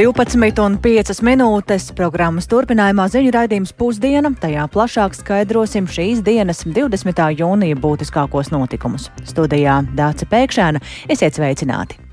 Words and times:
12,5 0.00 1.18
minūtes 1.26 1.90
programmas 1.92 2.46
turpinājumā 2.48 3.04
ziņu 3.12 3.34
raidījums 3.36 3.74
pusdiena. 3.76 4.30
Tajā 4.32 4.64
plašāk 4.72 5.18
skaidrosim 5.18 5.90
šīs 5.92 6.24
dienas 6.24 6.64
20. 6.64 7.20
jūnija 7.36 7.76
būtiskākos 7.84 8.48
notikumus. 8.54 9.10
Studijā 9.28 9.82
Dāca 9.92 10.30
Pēkšēna 10.30 10.80
esiet 11.12 11.36
sveicināti! 11.36 12.09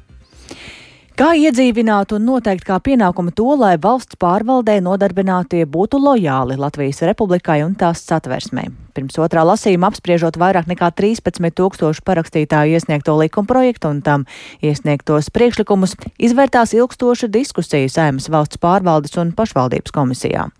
Kā 1.18 1.32
iedzīvināt 1.34 2.12
un 2.14 2.28
noteikt 2.30 2.62
kā 2.68 2.76
pienākumu 2.86 3.32
to, 3.34 3.48
lai 3.58 3.72
valsts 3.82 4.20
pārvaldē 4.22 4.76
nodarbinātie 4.86 5.64
būtu 5.66 5.98
lojāli 5.98 6.60
Latvijas 6.62 7.02
republikai 7.10 7.64
un 7.66 7.74
tās 7.74 8.04
satversmē? 8.06 8.68
Pirms 8.94 9.18
otrā 9.26 9.42
lasījuma 9.50 9.90
apspriežot 9.90 10.38
vairāk 10.38 10.70
nekā 10.70 10.92
13 11.02 11.58
tūkstošu 11.58 12.06
parakstītāju 12.06 12.78
iesniegto 12.78 13.18
likumprojektu 13.18 13.96
un 13.96 14.06
tam 14.06 14.30
iesniegtos 14.62 15.32
priekšlikumus, 15.34 15.98
izvērtās 16.22 16.78
ilgstoša 16.78 17.34
diskusija 17.34 17.90
Saimas 17.90 18.30
valsts 18.30 18.62
pārvaldes 18.62 19.18
un 19.18 19.34
pašvaldības 19.34 19.98
komisijā. 19.98 20.52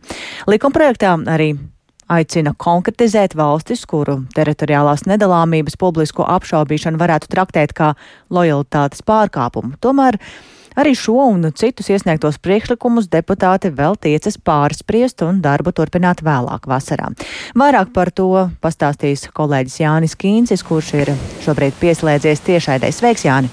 Likumprojektā 0.50 1.20
arī 1.38 1.54
aicina 2.10 2.54
konkretizēt 2.58 3.36
valstis, 3.38 3.86
kuru 3.86 4.22
teritoriālās 4.36 5.06
nedalāmības 5.10 5.78
publisko 5.80 6.26
apšaubīšanu 6.38 7.00
varētu 7.02 7.32
traktēt 7.32 7.74
kā 7.78 7.94
lojalitātes 8.34 9.04
pārkāpumu. 9.08 9.76
Tomēr 9.84 10.20
Arī 10.78 10.94
šo 10.94 11.16
un 11.32 11.48
citus 11.58 11.90
iesniegtos 11.90 12.38
priekšlikumus 12.38 13.08
deputāti 13.10 13.72
vēl 13.74 13.98
tiecas 13.98 14.38
pārspriest 14.38 15.24
un 15.26 15.40
darbu 15.42 15.74
turpināt 15.74 16.22
vēlāk 16.26 16.68
vasarā. 16.70 17.10
Vairāk 17.58 17.90
par 17.96 18.12
to 18.14 18.30
pastāstīs 18.62 19.26
kolēģis 19.34 19.80
Jānis 19.82 20.14
Kīncis, 20.22 20.66
kurš 20.68 20.94
ir 21.02 21.14
šobrīd 21.46 21.80
pieslēdzies 21.82 22.46
tiešaidē. 22.46 22.94
Sveiks, 22.94 23.26
Jāni! 23.26 23.50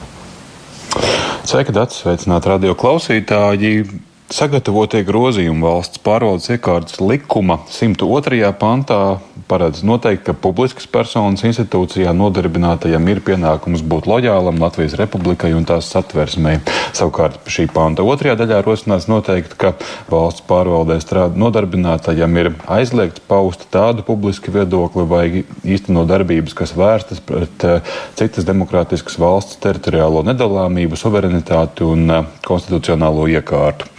Sveika, 1.48 1.72
Dārts! 1.72 2.02
Sveicināti 2.04 2.52
radio 2.52 2.76
klausītāji! 2.76 3.86
Sagatavotie 4.32 5.02
grozījumi 5.04 5.60
valsts 5.60 6.00
pārvaldes 6.00 6.48
iekārtas 6.54 6.96
likuma 6.96 7.58
102. 7.68 8.40
pantā 8.56 9.18
paredz 9.48 9.82
noteikti, 9.84 10.24
ka 10.30 10.34
publiskas 10.46 10.86
personas 10.88 11.42
institūcijā 11.44 12.14
nodarbinātajam 12.16 13.04
ir 13.12 13.20
pienākums 13.26 13.82
būt 13.84 14.08
lojālam 14.08 14.62
Latvijas 14.62 14.96
republikai 14.96 15.52
un 15.52 15.66
tās 15.68 15.90
satversmei. 15.92 16.56
Savukārt 16.96 17.36
šī 17.52 17.66
panta 17.74 18.06
otrajā 18.08 18.38
daļā 18.40 18.62
rosināts 18.64 19.10
noteikti, 19.12 19.58
ka 19.60 19.74
valsts 20.08 20.46
pārvaldē 20.48 20.96
strādā 21.04 21.36
nodarbinātajam 21.44 22.40
ir 22.40 22.52
aizliegts 22.78 23.20
paust 23.28 23.68
tādu 23.74 24.06
publisku 24.08 24.54
viedokli 24.56 25.04
vai 25.10 25.26
īstenot 25.68 26.08
darbības, 26.08 26.56
kas 26.56 26.72
vērstas 26.78 27.20
pret 27.20 27.68
uh, 27.68 27.96
citas 28.16 28.48
demokrātiskas 28.48 29.20
valsts 29.20 29.60
teritoriālo 29.60 30.24
nedalāmību, 30.32 30.96
suverenitāti 30.96 31.84
un 31.84 32.08
uh, 32.08 32.24
konstitucionālo 32.48 33.28
iekārtu. 33.36 33.93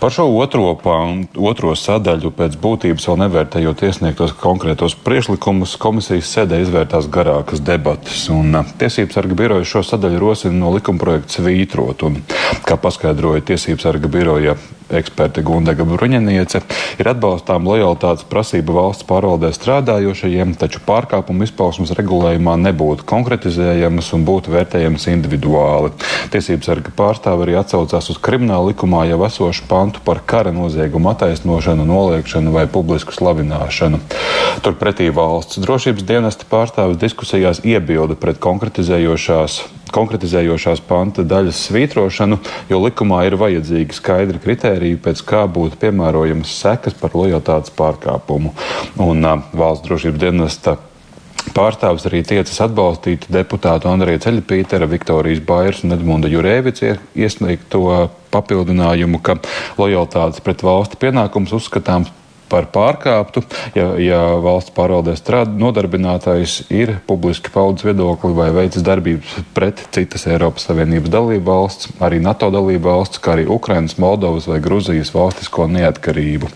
Par 0.00 0.08
šo 0.16 0.24
otro, 0.40 0.70
otro 1.36 1.74
sadaļu 1.76 2.30
pēc 2.32 2.54
būtības 2.62 3.04
vēl 3.04 3.18
nevērtējot 3.20 3.82
iesniegtos 3.84 4.32
konkrētos 4.40 4.94
priešlikumus, 5.04 5.74
komisijas 5.76 6.30
sēdē 6.38 6.62
izvērtās 6.64 7.08
garākas 7.12 7.60
debatas. 7.60 8.22
Un 8.32 8.56
Tiesības 8.80 9.18
sarga 9.18 9.36
biroja 9.36 9.68
šo 9.68 9.82
sadaļu 9.84 10.22
rosina 10.22 10.56
no 10.56 10.72
likumprojekta 10.72 11.42
svītrot. 11.42 12.06
Un, 12.08 12.16
kā 12.66 12.76
paskaidroja 12.80 13.44
Tiesības 13.46 13.88
sarga 13.88 14.10
biroja 14.10 14.56
eksperte 14.90 15.42
Gundega 15.46 15.84
Bruņiniece, 15.86 16.60
ir 17.00 17.10
atbalstām 17.10 17.66
lojalitātes 17.68 18.26
prasība 18.30 18.74
valsts 18.74 19.06
pārvaldē 19.08 19.52
strādājošajiem, 19.54 20.56
taču 20.58 20.82
pārkāpumu 20.86 21.46
izpausmas 21.46 21.92
regulējumā 21.98 22.56
nebūtu 22.64 23.06
konkretizējamas 23.08 24.10
un 24.16 24.26
būtu 24.28 24.54
vērtējamas 24.54 25.06
individuāli. 25.12 25.92
Tiesības 26.34 26.70
sarga 26.72 26.94
pārstāve 26.96 27.46
arī 27.46 27.58
atsaucās 27.60 28.10
uz 28.12 28.20
krimināla 28.22 28.72
likumā 28.72 29.06
jau 29.10 29.22
esošu 29.28 29.66
pantu 29.70 30.02
par 30.04 30.22
kara 30.26 30.54
noziegumu 30.54 31.12
attaisnošanu, 31.14 31.86
noliekšanu 31.86 32.54
vai 32.54 32.66
publisku 32.70 33.14
slavināšanu. 33.14 34.02
Turpretī 34.64 35.10
valsts 35.14 35.62
drošības 35.62 36.06
dienesta 36.06 36.48
pārstāvis 36.50 37.00
diskusijās 37.00 37.62
iebilda 37.64 38.18
pret 38.18 38.42
konkretizējošās 38.42 39.60
konkretizējošās 39.94 40.82
panta 40.88 41.24
daļas 41.26 41.64
svītrošanu, 41.68 42.40
jo 42.70 42.82
likumā 42.84 43.24
ir 43.28 43.38
vajadzīgi 43.40 43.96
skaidri 43.96 44.42
kriteriji, 44.42 45.00
pēc 45.04 45.24
kā 45.26 45.46
būtu 45.50 45.80
piemērojamas 45.82 46.54
sekas 46.62 46.96
par 47.00 47.16
lojalitātes 47.18 47.74
pārkāpumu. 47.78 48.54
Un 49.00 49.26
uh, 49.26 49.42
valsts 49.56 49.88
drošības 49.88 50.22
dienesta 50.22 50.78
Pārstāvis 51.56 52.04
arī 52.06 52.20
tiecas 52.26 52.58
atbalstīt 52.62 53.24
deputātu 53.32 53.88
Andrija 53.90 54.20
Ceļapītera, 54.26 54.86
Viktorijas 54.90 55.40
Bairs 55.42 55.80
un 55.86 55.96
Edmunda 55.96 56.28
Jurēvica 56.30 56.98
iesniegto 57.16 57.82
papildinājumu, 58.30 59.18
ka 59.24 59.38
lojalitātes 59.80 60.44
pret 60.44 60.62
valsti 60.62 61.00
pienākums 61.00 61.54
uzskatāms 61.56 62.12
par 62.50 62.68
pārkāptu, 62.74 63.44
ja, 63.78 63.92
ja 64.02 64.20
valsts 64.42 64.74
pārvaldē 64.76 65.14
strādā 65.18 65.54
nodarbinātais 65.60 66.60
ir 66.74 66.96
publiski 67.08 67.52
paudzes 67.54 67.86
viedokli 67.88 68.34
vai 68.36 68.50
veicis 68.54 68.84
darbības 68.86 69.38
pret 69.56 69.84
citas 69.94 70.26
Eiropas 70.30 70.68
Savienības 70.68 71.12
dalību 71.12 71.46
valsts, 71.46 71.92
arī 72.02 72.20
NATO 72.24 72.50
dalību 72.52 72.84
valsts, 72.90 73.22
kā 73.22 73.36
arī 73.36 73.46
Ukrainas, 73.50 73.98
Moldovas 74.02 74.50
vai 74.50 74.60
Gruzijas 74.64 75.14
valstisko 75.14 75.70
neatkarību. 75.70 76.50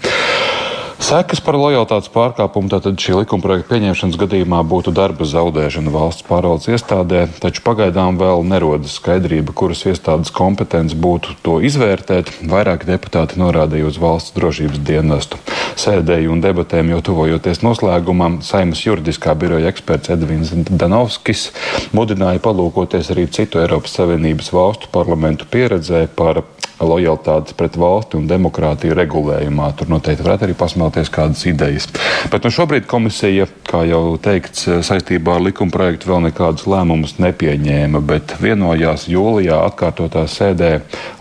Sekas 1.05 1.41
par 1.45 1.59
lojalitātes 1.61 2.09
pārkāpumu 2.15 2.71
tātad 2.73 2.97
šī 2.97 3.19
likumprojekta 3.19 3.69
pieņemšanas 3.75 4.17
gadījumā 4.23 4.63
būtu 4.71 4.95
darba 4.95 5.27
zaudēšana 5.29 5.93
valsts 5.93 6.25
pārvaldes 6.25 6.71
iestādē, 6.71 7.27
taču 7.43 7.61
pagaidām 7.67 8.17
vēl 8.17 8.41
nerodas 8.49 8.95
skaidrība, 9.01 9.53
kuras 9.53 9.85
iestādes 9.91 10.33
kompetence 10.33 10.97
būtu 10.97 11.37
to 11.45 11.59
izvērtēt. 11.69 12.33
Vairāk 12.49 12.87
deputāti 12.89 13.37
norādīja 13.43 13.91
uz 13.91 14.01
valsts 14.01 14.33
drošības 14.39 14.81
dienestu. 14.81 15.43
Sēdēju 15.75 16.31
un 16.31 16.43
debatēm 16.45 16.93
jau 16.93 17.01
tuvojoties 17.09 17.63
noslēgumam, 17.65 18.39
Saimas 18.47 18.83
juridiskā 18.85 19.35
biroja 19.39 19.71
eksperts 19.73 20.13
Edvins 20.15 20.53
Danovskis 20.71 21.49
mudināja 21.97 22.43
palūkoties 22.45 23.11
arī 23.15 23.27
citu 23.35 23.63
Eiropas 23.63 23.97
Savienības 23.99 24.53
valstu 24.55 24.91
parlamentu 24.95 25.49
pieredzē 25.51 26.07
par 26.15 26.45
lojalitātes 26.81 27.55
pret 27.57 27.77
valsti 27.79 28.19
un 28.19 28.27
demokrātiju 28.31 28.97
regulējumā. 28.99 29.71
Tur 29.79 29.91
noteikti 29.93 30.25
varētu 30.25 30.49
arī 30.49 30.57
pasmelties 30.59 31.11
kādas 31.15 31.45
idejas. 31.49 31.89
Bet 32.33 32.47
nu, 32.47 32.53
šobrīd 32.55 32.89
komisija, 32.91 33.47
kā 33.69 33.85
jau 33.89 34.17
teikts, 34.23 34.67
saistībā 34.87 35.39
ar 35.39 35.45
likuma 35.47 35.75
projektu 35.75 36.11
vēl 36.13 36.27
nekādus 36.29 36.67
lēmumus 36.71 37.17
nepieņēma, 37.23 38.03
bet 38.05 38.37
vienojās 38.43 39.09
jūlijā 39.13 39.61
atkārtotā 39.71 40.27
sēdē 40.31 40.73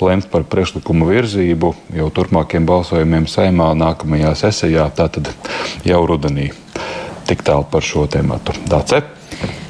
lemt 0.04 0.30
par 0.34 0.48
priekšlikumu 0.50 1.10
virzību 1.12 1.74
jau 1.98 2.12
turpmākiem 2.14 2.68
balsojumiem 2.70 3.30
saimā 3.30 3.74
nākamajā 3.78 4.36
sesijā, 4.46 4.90
tātad 4.96 5.32
jau 5.88 6.06
rudenī. 6.10 6.52
Tik 7.28 7.46
tālu 7.46 7.70
par 7.72 7.86
šo 7.86 8.08
tēmu. 8.12 8.42
Dāce! 8.68 9.04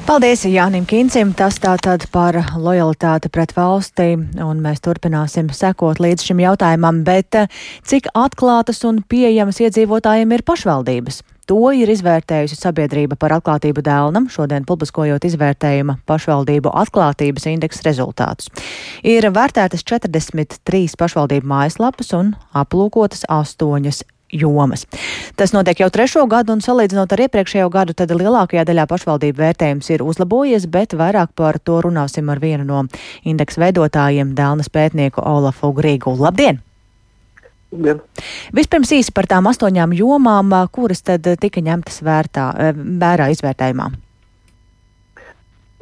Paldies 0.04 0.42
Jānim 0.44 0.84
Kincim. 0.84 1.30
Tas 1.32 1.56
tātad 1.56 2.02
par 2.12 2.36
lojalitāti 2.60 3.30
pret 3.32 3.54
valstī, 3.56 4.10
un 4.44 4.58
mēs 4.60 4.82
turpināsim 4.84 5.48
sekot 5.48 5.96
līdz 5.96 6.26
šim 6.28 6.42
jautājumam, 6.44 6.98
bet 7.06 7.38
eh, 7.40 7.48
cik 7.88 8.10
atklātas 8.12 8.82
un 8.84 9.00
pieejamas 9.08 9.62
iedzīvotājiem 9.64 10.36
ir 10.36 10.44
pašvaldības? 10.44 11.22
To 11.48 11.72
ir 11.72 11.88
izvērtējusi 11.88 12.56
sabiedrība 12.56 13.16
par 13.20 13.32
atklātību 13.38 13.80
dēlnam, 13.84 14.28
šodien 14.32 14.68
publiskojot 14.68 15.24
izvērtējuma 15.24 15.98
pašvaldību 16.08 16.72
atklātības 16.84 17.48
indeksa 17.54 17.88
rezultātus. 17.88 18.52
Ir 19.00 19.24
vērtētas 19.32 19.88
43 19.88 20.98
pašvaldību 21.00 21.48
mājaslapas 21.48 22.12
un 22.20 22.34
aplūkotas 22.52 23.24
astoņas 23.32 24.04
jomas. 24.34 24.84
Tas 25.38 25.54
notiek 25.54 25.80
jau 25.84 25.90
trešo 25.92 26.26
gadu, 26.30 26.56
un 26.56 26.62
salīdzinot 26.64 27.14
ar 27.14 27.24
iepriekšējo 27.26 27.70
gadu, 27.72 27.96
tad 27.96 28.12
lielākajā 28.14 28.66
daļā 28.68 28.86
pašvaldību 28.90 29.42
vērtējums 29.44 29.90
ir 29.94 30.04
uzlabojies, 30.04 30.68
bet 30.70 30.96
vairāk 30.98 31.34
par 31.38 31.58
to 31.62 31.80
runāsim 31.86 32.30
ar 32.32 32.42
vienu 32.42 32.66
no 32.68 32.84
indeksa 33.24 33.64
veidotājiem, 33.66 34.34
Dēlnas 34.36 34.70
pētnieku 34.74 35.24
Olafu 35.24 35.72
Grīgu. 35.76 36.16
Labdien! 36.18 36.62
Labdien. 37.74 38.00
Vispirms 38.54 38.92
īsi 38.94 39.14
par 39.14 39.26
tām 39.30 39.48
astoņām 39.50 39.94
jomām, 39.98 40.52
kuras 40.72 41.02
tad 41.02 41.26
tika 41.40 41.62
ņemtas 41.64 42.02
vērtā, 42.06 42.48
vērā 42.74 43.30
izvērtējumā. 43.34 43.90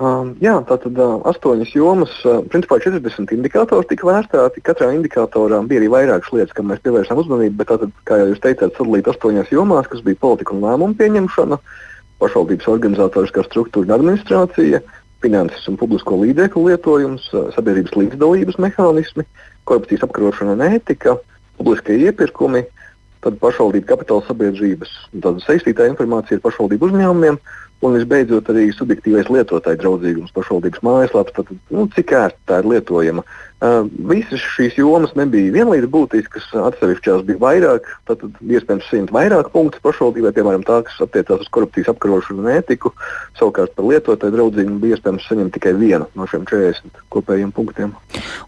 Um, 0.02 0.32
jā, 0.42 0.56
tātad 0.66 0.96
uh, 0.98 1.20
astoņas 1.30 1.76
jomas, 1.76 2.10
uh, 2.26 2.40
principā 2.50 2.80
40 2.82 3.36
indikātori 3.36 3.86
tika 3.86 4.08
vērtēti. 4.08 4.62
Katrā 4.66 4.88
indikatorā 4.96 5.60
bija 5.68 5.78
arī 5.78 5.90
vairākas 5.92 6.32
lietas, 6.34 6.54
kam 6.56 6.72
mēs 6.72 6.80
pievērsām 6.82 7.20
uzmanību, 7.22 7.54
bet 7.60 7.70
tātad, 7.70 7.92
kā 8.08 8.18
jau 8.18 8.32
jūs 8.32 8.40
teicāt, 8.42 8.74
sadalīt 8.74 9.10
astoņās 9.12 9.52
jomās, 9.54 9.86
kas 9.92 10.02
bija 10.02 10.18
politika 10.24 10.56
un 10.56 10.64
lēmumu 10.64 10.98
pieņemšana, 10.98 11.60
pašvaldības 12.24 12.70
organizatoriskā 12.72 13.46
struktūra 13.46 13.86
un 13.86 13.96
administrācija, 14.00 14.82
finanses 15.22 15.70
un 15.70 15.78
publisko 15.78 16.18
līdzekļu 16.24 16.66
lietojums, 16.72 17.30
uh, 17.36 17.52
sabiedrības 17.54 17.94
līdzdalības 18.00 18.58
mehānismi, 18.64 19.28
korupcijas 19.70 20.08
apkarošana 20.08 20.58
un 20.58 20.66
ētika, 20.66 21.20
publiskie 21.60 22.00
iepirkumi, 22.08 22.64
tad 23.22 23.38
pašvaldību 23.38 23.86
kapitāla 23.86 24.26
sabiedrības, 24.26 24.96
tāda 25.14 25.38
saistītā 25.46 25.86
informācija 25.92 26.40
ar 26.40 26.48
pašvaldību 26.48 26.90
uzņēmumiem 26.90 27.38
Un 27.82 27.96
visbeidzot, 27.98 28.46
arī 28.52 28.68
subjektīvais 28.76 29.30
lietotāja 29.32 29.80
draudzīgums 29.80 30.34
pašvaldības 30.36 30.84
mājaslapas, 30.86 31.34
tad, 31.34 31.48
nu, 31.74 31.88
cik 31.96 32.12
ērti 32.14 32.38
tā 32.46 32.60
ir 32.62 32.68
lietojama. 32.70 33.24
Uh, 33.26 33.48
visas 34.10 34.42
šīs 34.56 34.74
jomas 34.74 35.12
nebija 35.14 35.52
vienlīdz 35.54 35.86
būtiskas, 35.90 36.48
atsevišķās 36.66 37.20
bija 37.28 37.38
vairāk, 37.42 37.86
tad 38.10 38.24
iespējams 38.42 38.88
saņemt 38.90 39.12
vairāk 39.14 39.52
punktu 39.54 39.78
pašvaldībai, 39.84 40.32
piemēram, 40.34 40.64
tā, 40.66 40.80
kas 40.88 40.98
attiecās 41.04 41.44
uz 41.44 41.50
korupcijas 41.54 41.92
apkarošanu 41.92 42.42
un 42.42 42.50
ētiku. 42.56 42.90
Savukārt 43.38 43.76
par 43.76 43.86
lietotāju 43.86 44.34
draudzīgumu 44.34 44.82
bija 44.82 44.98
iespējams 44.98 45.28
saņemt 45.30 45.54
tikai 45.54 45.76
vienu 45.78 46.08
no 46.18 46.26
šiem 46.30 46.42
40 46.50 47.04
kopējiem 47.14 47.52
punktiem. 47.54 47.94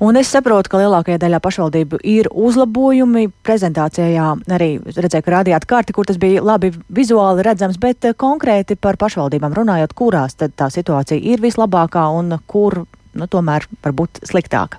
Un 0.02 0.18
es 0.18 0.32
saprotu, 0.34 0.72
ka 0.72 0.82
lielākajā 0.82 1.20
daļā 1.22 1.38
pašvaldību 1.44 2.02
ir 2.10 2.30
uzlabojumi. 2.34 3.28
Prezentācijā 3.46 4.32
arī 4.56 4.70
redzēju, 4.82 5.26
ka 5.28 5.36
rādījāt 5.36 5.68
karti, 5.70 5.94
kur 5.94 6.10
tas 6.10 6.18
bija 6.18 6.42
labi 6.42 6.72
vizuāli 6.90 7.46
redzams, 7.46 7.78
bet 7.78 8.10
eh, 8.10 8.18
konkrēti 8.18 8.74
par 8.74 8.98
pašvaldībām 9.24 9.54
runājot, 9.56 9.94
kurās 9.96 10.36
tad 10.36 10.52
tā 10.56 10.68
situācija 10.68 11.18
ir 11.18 11.40
vislabākā 11.40 12.04
un 12.12 12.38
kur 12.46 12.84
nu, 13.14 13.26
tomēr 13.26 13.66
var 13.82 13.92
būt 13.92 14.20
sliktāka. 14.26 14.78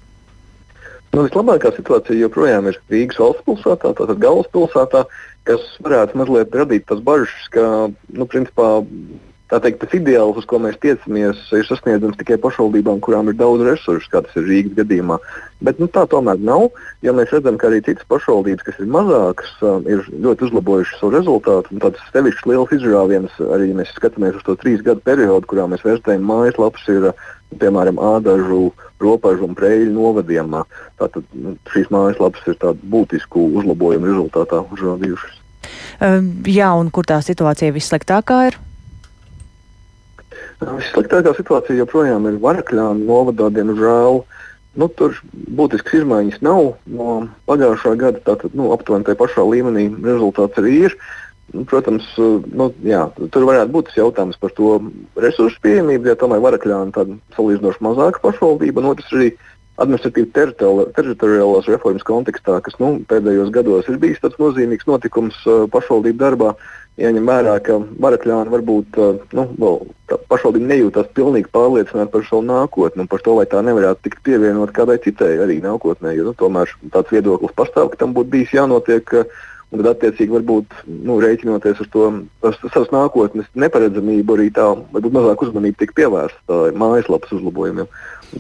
Nu, 1.13 1.24
vislabākā 1.24 1.71
situācija 1.74 2.19
joprojām 2.19 2.68
ir 2.68 2.77
Rīgas 2.92 3.19
valsts 3.19 3.45
pilsētā, 3.45 3.94
tātad 3.95 4.19
galvaspilsētā, 4.19 5.06
kas 5.47 5.62
varētu 5.81 6.18
mazliet 6.19 6.53
radīt 6.53 6.86
tas 6.89 7.00
bažas, 7.00 7.47
ka, 7.51 7.89
nu, 8.12 8.25
principā, 8.27 8.83
teikt, 9.63 9.81
tas 9.83 9.93
ideāls, 9.97 10.37
uz 10.39 10.45
ko 10.49 10.59
mēs 10.63 10.77
tiecamies, 10.83 11.39
ir 11.55 11.67
sasniedzams 11.67 12.17
tikai 12.19 12.37
pašvaldībām, 12.41 13.01
kurām 13.03 13.29
ir 13.31 13.37
daudz 13.39 13.63
resursu, 13.67 14.09
kā 14.11 14.21
tas 14.25 14.37
ir 14.39 14.47
Rīgas 14.47 14.75
gadījumā. 14.79 15.17
Bet 15.65 15.79
nu, 15.79 15.87
tā 15.91 16.03
tomēr 16.11 16.41
nav, 16.41 16.67
jo 17.05 17.13
mēs 17.15 17.31
redzam, 17.33 17.59
ka 17.59 17.69
arī 17.69 17.81
citas 17.85 18.07
pašvaldības, 18.11 18.65
kas 18.67 18.81
ir 18.83 18.89
mazākas, 18.91 19.53
ir 19.91 20.03
ļoti 20.25 20.49
uzlabojušas 20.49 20.99
savu 21.01 21.13
rezultātu. 21.15 21.79
Tāds 21.83 22.03
sevišķs 22.11 22.49
liels 22.51 22.75
izrāviens, 22.75 23.39
arī 23.55 23.71
ja 23.71 23.79
mēs 23.79 23.93
skatāmies 23.95 24.39
uz 24.39 24.45
to 24.47 24.57
trīs 24.61 24.83
gadu 24.85 25.03
periodu, 25.05 25.49
kurā 25.51 25.69
mēs 25.71 25.85
vērtējam 25.87 26.27
mājaslapas, 26.27 26.85
ir 26.91 27.09
piemēram, 27.61 28.01
ādažu, 28.01 28.69
ropažu 29.01 29.47
un 29.47 29.55
preļu 29.57 29.93
novadiem. 29.95 30.59
Tātad 30.99 31.25
nu, 31.33 31.55
šīs 31.71 31.91
mājaslapas 31.93 32.51
ir 32.51 32.59
tādu 32.61 32.91
būtisku 32.91 33.47
uzlabojumu 33.61 34.11
rezultātā 34.11 34.63
uzrādījušas. 34.75 35.41
Um, 36.03 36.31
jā, 36.49 36.69
un 36.75 36.91
kur 36.93 37.07
tā 37.07 37.21
situācija 37.23 37.73
vissliktākā 37.75 38.39
ir? 38.49 38.59
Vissliktākā 40.65 41.35
situācija 41.38 41.77
joprojām 41.83 42.25
ir 42.29 42.41
Varakļāna 42.41 43.06
novadā, 43.06 43.51
diemžēl. 43.53 44.23
Nu, 44.75 44.89
tur 45.00 45.15
būtiskas 45.56 46.01
izmaiņas 46.01 46.41
nav 46.44 46.73
no 46.91 47.12
pagājušā 47.47 47.94
gada. 48.01 48.19
Tātad 48.25 48.57
nu, 48.57 48.73
aptuveni 48.75 49.07
tajā 49.07 49.19
pašā 49.21 49.45
līmenī 49.47 49.88
rezultāts 50.03 50.59
arī 50.59 50.73
ir. 50.89 50.97
Uh, 50.97 51.25
Nu, 51.53 51.63
protams, 51.63 52.06
eh, 52.17 52.41
nu, 52.57 52.71
jā, 52.81 53.03
tur 53.29 53.45
varētu 53.45 53.71
būt 53.73 53.91
jautājums 53.95 54.39
par 54.41 54.53
to 54.57 54.79
resursu 55.21 55.62
pieejamību, 55.62 56.09
ja 56.09 56.17
tomēr 56.17 56.41
Varakļāna 56.41 56.89
ir 56.89 56.95
tāda 56.95 57.17
salīdzinoši 57.38 57.83
mazāka 57.85 58.23
pašvaldība, 58.23 58.81
un 58.81 58.89
otrs 58.91 59.13
arī 59.13 59.29
administratīvi 59.83 60.31
teritoriālās 60.33 61.69
reformas 61.69 62.06
kontekstā, 62.07 62.57
kas 62.65 62.79
nu, 62.81 62.95
pēdējos 63.12 63.51
gados 63.53 63.89
ir 63.91 64.00
bijis 64.01 64.23
tāds 64.23 64.39
nozīmīgs 64.41 64.88
notikums 64.88 65.38
uh, 65.45 65.65
pašvaldību 65.69 66.21
darbā. 66.21 66.53
Jāņem 67.01 67.25
vērā, 67.27 67.57
ka 67.59 67.75
Varakļāna 68.03 68.51
varbūt 68.53 69.00
uh, 69.03 69.18
nu, 69.36 69.71
pašvaldība 70.31 70.69
nejūtas 70.69 71.09
pilnīgi 71.18 71.51
pārliecināta 71.51 72.13
par 72.13 72.24
savu 72.24 72.45
nākotni 72.47 73.03
un 73.03 73.09
par 73.12 73.24
to, 73.25 73.33
vai 73.36 73.44
tā 73.51 73.59
nevarētu 73.68 74.06
tikt 74.06 74.21
pievienot 74.24 74.71
kādai 74.75 74.95
citai 75.03 75.33
arī 75.44 75.57
nākotnē. 75.65 76.13
Jo, 76.15 76.30
nu, 76.30 76.36
tomēr 76.39 76.71
tāds 76.94 77.12
viedoklis 77.12 77.57
pastāv, 77.57 77.92
ka 77.92 78.00
tam 78.06 78.15
būtu 78.15 78.31
bijis 78.38 78.56
jānotiek. 78.56 79.12
Uh, 79.12 79.44
Un 79.75 79.81
tad, 79.83 79.89
attiecīgi, 79.92 80.31
varbūt 80.31 80.75
nu, 80.88 81.18
rēķinoties 81.19 81.81
uz 81.83 81.89
to 81.92 82.06
savas 82.72 82.92
nākotnes 82.94 83.50
neparedzamību, 83.60 84.38
arī 84.38 84.51
tā 84.56 84.69
varbūt 84.94 85.16
mazāk 85.18 85.44
uzmanība 85.44 85.81
tika 85.81 85.98
pievērsta 86.00 86.60
mājaslapas 86.80 87.33
uzlabojumiem. 87.36 87.89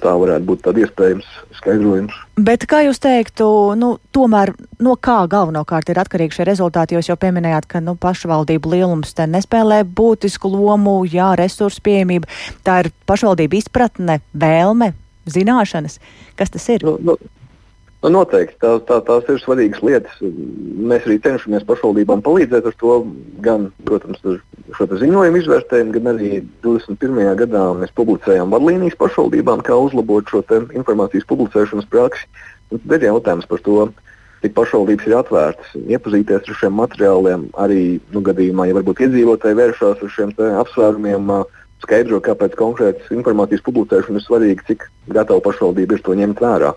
Tā 0.01 0.11
varētu 0.19 0.47
būt 0.47 0.63
tāds 0.65 0.81
iespējams 0.81 1.27
skaidrojums. 1.59 2.15
Bet 2.47 2.65
kā 2.67 2.81
jūs 2.83 2.99
teiktu, 3.03 3.47
nu, 3.79 3.93
tomēr 4.15 4.51
no 4.83 4.95
kā 4.95 5.17
galvenokārt 5.31 5.91
ir 5.91 5.99
atkarīgi 6.01 6.39
šie 6.39 6.47
rezultāti? 6.49 6.97
Jūs 6.97 7.11
jau 7.11 7.19
pieminējāt, 7.19 7.67
ka 7.71 7.83
nu, 7.83 7.93
pašvaldību 7.99 8.73
lielums 8.73 9.13
te 9.15 9.27
nespēlē 9.29 9.83
būtisku 9.87 10.51
lomu, 10.51 10.97
jā, 11.07 11.33
resursu 11.39 11.83
pieejamība. 11.85 12.31
Tā 12.67 12.81
ir 12.83 12.91
pašvaldība 13.07 13.59
izpratne, 13.61 14.19
vēlme, 14.35 14.93
zināšanas. 15.31 15.99
Kas 16.39 16.51
tas 16.55 16.67
ir? 16.75 16.87
Nu, 16.87 16.97
nu, 17.03 17.19
Nu, 18.03 18.11
noteikti 18.13 18.59
tā, 18.61 18.75
tā, 18.85 18.99
tās 19.01 19.29
ir 19.33 19.39
svarīgas 19.41 19.81
lietas. 19.81 20.17
Mēs 20.21 21.07
arī 21.07 21.15
cenšamies 21.23 21.63
pašvaldībām 21.65 22.21
palīdzēt 22.25 22.67
ar 22.69 22.75
to, 22.77 22.97
gan, 23.45 23.69
protams, 23.87 24.21
šo 24.77 24.87
ziņojumu 24.91 25.39
izvērtējumu, 25.41 25.95
gan 25.95 26.11
arī 26.11 26.31
21. 26.65 27.31
gadā 27.41 27.63
mēs 27.79 27.95
publicējām 27.97 28.53
vadlīnijas 28.53 28.99
pašvaldībām, 28.99 29.63
kā 29.65 29.77
uzlabot 29.87 30.29
šo 30.29 30.43
informācijas 30.77 31.25
publicēšanas 31.31 31.89
praksi. 31.89 32.29
Tad 32.75 32.97
ir 32.99 33.09
jautājums 33.09 33.49
par 33.49 33.63
to, 33.65 33.89
cik 34.45 34.53
pašvaldības 34.53 35.09
ir 35.09 35.17
atvērtas, 35.17 35.75
iepazīties 35.97 36.49
ar 36.49 36.59
šiem 36.61 36.75
materiāliem, 36.77 37.49
arī 37.57 37.83
nu, 38.13 38.21
gadījumā, 38.25 38.67
ja 38.69 38.77
varbūt 38.77 39.01
iedzīvotāji 39.07 39.57
vēršās 39.61 40.03
ar 40.05 40.17
šiem 40.17 40.35
apsvērumiem. 40.61 41.31
Skaidro, 41.83 42.17
kāpēc 42.23 42.53
konkrētas 42.57 43.09
informācijas 43.13 43.61
publicēšana 43.65 44.17
ir 44.17 44.23
svarīga, 44.23 44.63
cik 44.69 44.85
gatava 45.11 45.43
pašvaldība 45.43 45.97
ir 45.97 46.05
to 46.05 46.15
ņemt 46.17 46.39
vērā. 46.41 46.71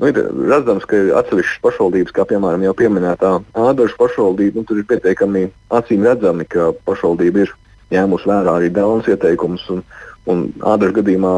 Nu, 0.00 0.08
ir 0.08 0.16
redzams, 0.48 0.86
ka 0.88 0.96
ir 0.96 1.10
atsevišķas 1.18 1.60
pašvaldības, 1.60 2.14
kā 2.16 2.24
piemēram 2.28 2.62
jau 2.64 2.72
pieminētā 2.78 3.34
Ādažu 3.52 3.98
pašvaldība, 4.00 4.62
nu, 4.62 4.68
tur 4.68 4.80
ir 4.80 4.86
pietiekami 4.88 5.42
acīm 5.76 6.06
redzami, 6.08 6.46
ka 6.48 6.70
pašvaldība 6.88 7.44
ir 7.44 7.52
ņēmusi 7.92 8.30
vērā 8.30 8.54
arī 8.56 8.70
Dānas 8.72 9.10
ieteikumus. 9.12 9.66
Un, 9.74 9.82
un 10.32 10.46
Ādažu 10.72 10.96
gadījumā 11.02 11.34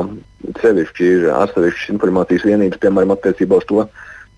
sevišķi 0.62 1.10
ir 1.16 1.26
atsevišķas 1.34 1.90
informācijas 1.96 2.46
vienības, 2.46 2.78
piemēram, 2.84 3.16
attiecībā 3.16 3.58
uz 3.58 3.66
to, 3.66 3.88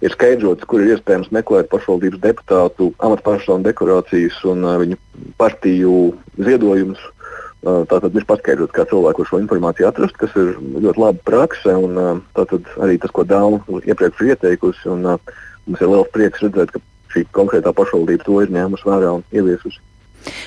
ir 0.00 0.16
skaidrots, 0.16 0.64
kur 0.68 0.80
ir 0.80 0.94
iespējams 0.96 1.28
meklēt 1.34 1.68
pašvaldības 1.72 2.24
deputātu 2.24 2.90
amatpersonu 3.04 3.68
dekorācijas 3.68 4.40
un 4.48 4.64
uh, 4.64 4.78
viņu 4.80 5.00
partiju 5.40 5.98
ziedojumus. 6.40 7.04
Tātad 7.64 8.12
ir 8.12 8.26
paskaidrots, 8.28 8.74
kā 8.76 8.84
cilvēku 8.90 9.24
šo 9.24 9.38
informāciju 9.40 9.88
atrast, 9.88 10.18
kas 10.20 10.34
ir 10.36 10.52
ļoti 10.60 11.00
laba 11.00 11.24
prakse. 11.24 11.72
Un, 11.72 12.24
tātad 12.36 12.68
arī 12.84 12.98
tas, 13.00 13.12
ko 13.14 13.24
Dāna 13.24 13.62
iepriekš 13.80 14.20
ir 14.20 14.34
ieteikusi. 14.34 14.84
Un, 14.92 15.06
mums 15.64 15.80
ir 15.80 15.88
liels 15.88 16.10
prieks 16.12 16.44
redzēt, 16.44 16.74
ka 16.74 16.82
šī 17.14 17.24
konkrētā 17.32 17.72
pašvaldība 17.76 18.26
to 18.26 18.40
ir 18.44 18.52
ņēmusi 18.52 18.88
vērā 18.88 19.12
un 19.16 19.24
ieviesusi. 19.32 19.80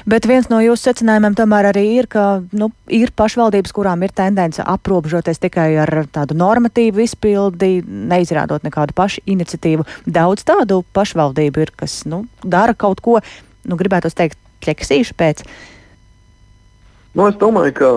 Bet 0.09 0.25
viens 0.25 0.47
no 0.49 0.57
jūsu 0.61 0.87
secinājumiem 0.87 1.35
tomēr 1.37 1.67
arī 1.69 1.83
ir, 1.99 2.07
ka 2.09 2.41
nu, 2.57 2.71
ir 2.89 3.11
pašvaldības, 3.17 3.73
kurām 3.77 4.01
ir 4.05 4.13
tendence 4.17 4.63
aprobežoties 4.65 5.41
tikai 5.41 5.67
ar 5.83 5.91
tādu 6.13 6.37
normatīvu 6.37 7.03
izpildi, 7.05 7.83
neizrādot 7.85 8.65
nekādu 8.65 8.97
pašu 8.97 9.21
iniciatīvu. 9.29 9.85
Daudz 10.09 10.45
tādu 10.49 10.81
pašvaldību 10.97 11.65
ir, 11.65 11.73
kas 11.77 12.03
nu, 12.09 12.23
dara 12.41 12.73
kaut 12.77 13.03
ko, 13.05 13.19
nu, 13.69 13.77
gribētu 13.77 14.13
teikt, 14.17 14.41
ķeksīšu 14.65 15.13
pēc. 15.17 15.45
Uh, 15.45 15.76
Nu, 17.17 17.23
es 17.25 17.37
domāju, 17.41 17.71
ka 17.73 17.87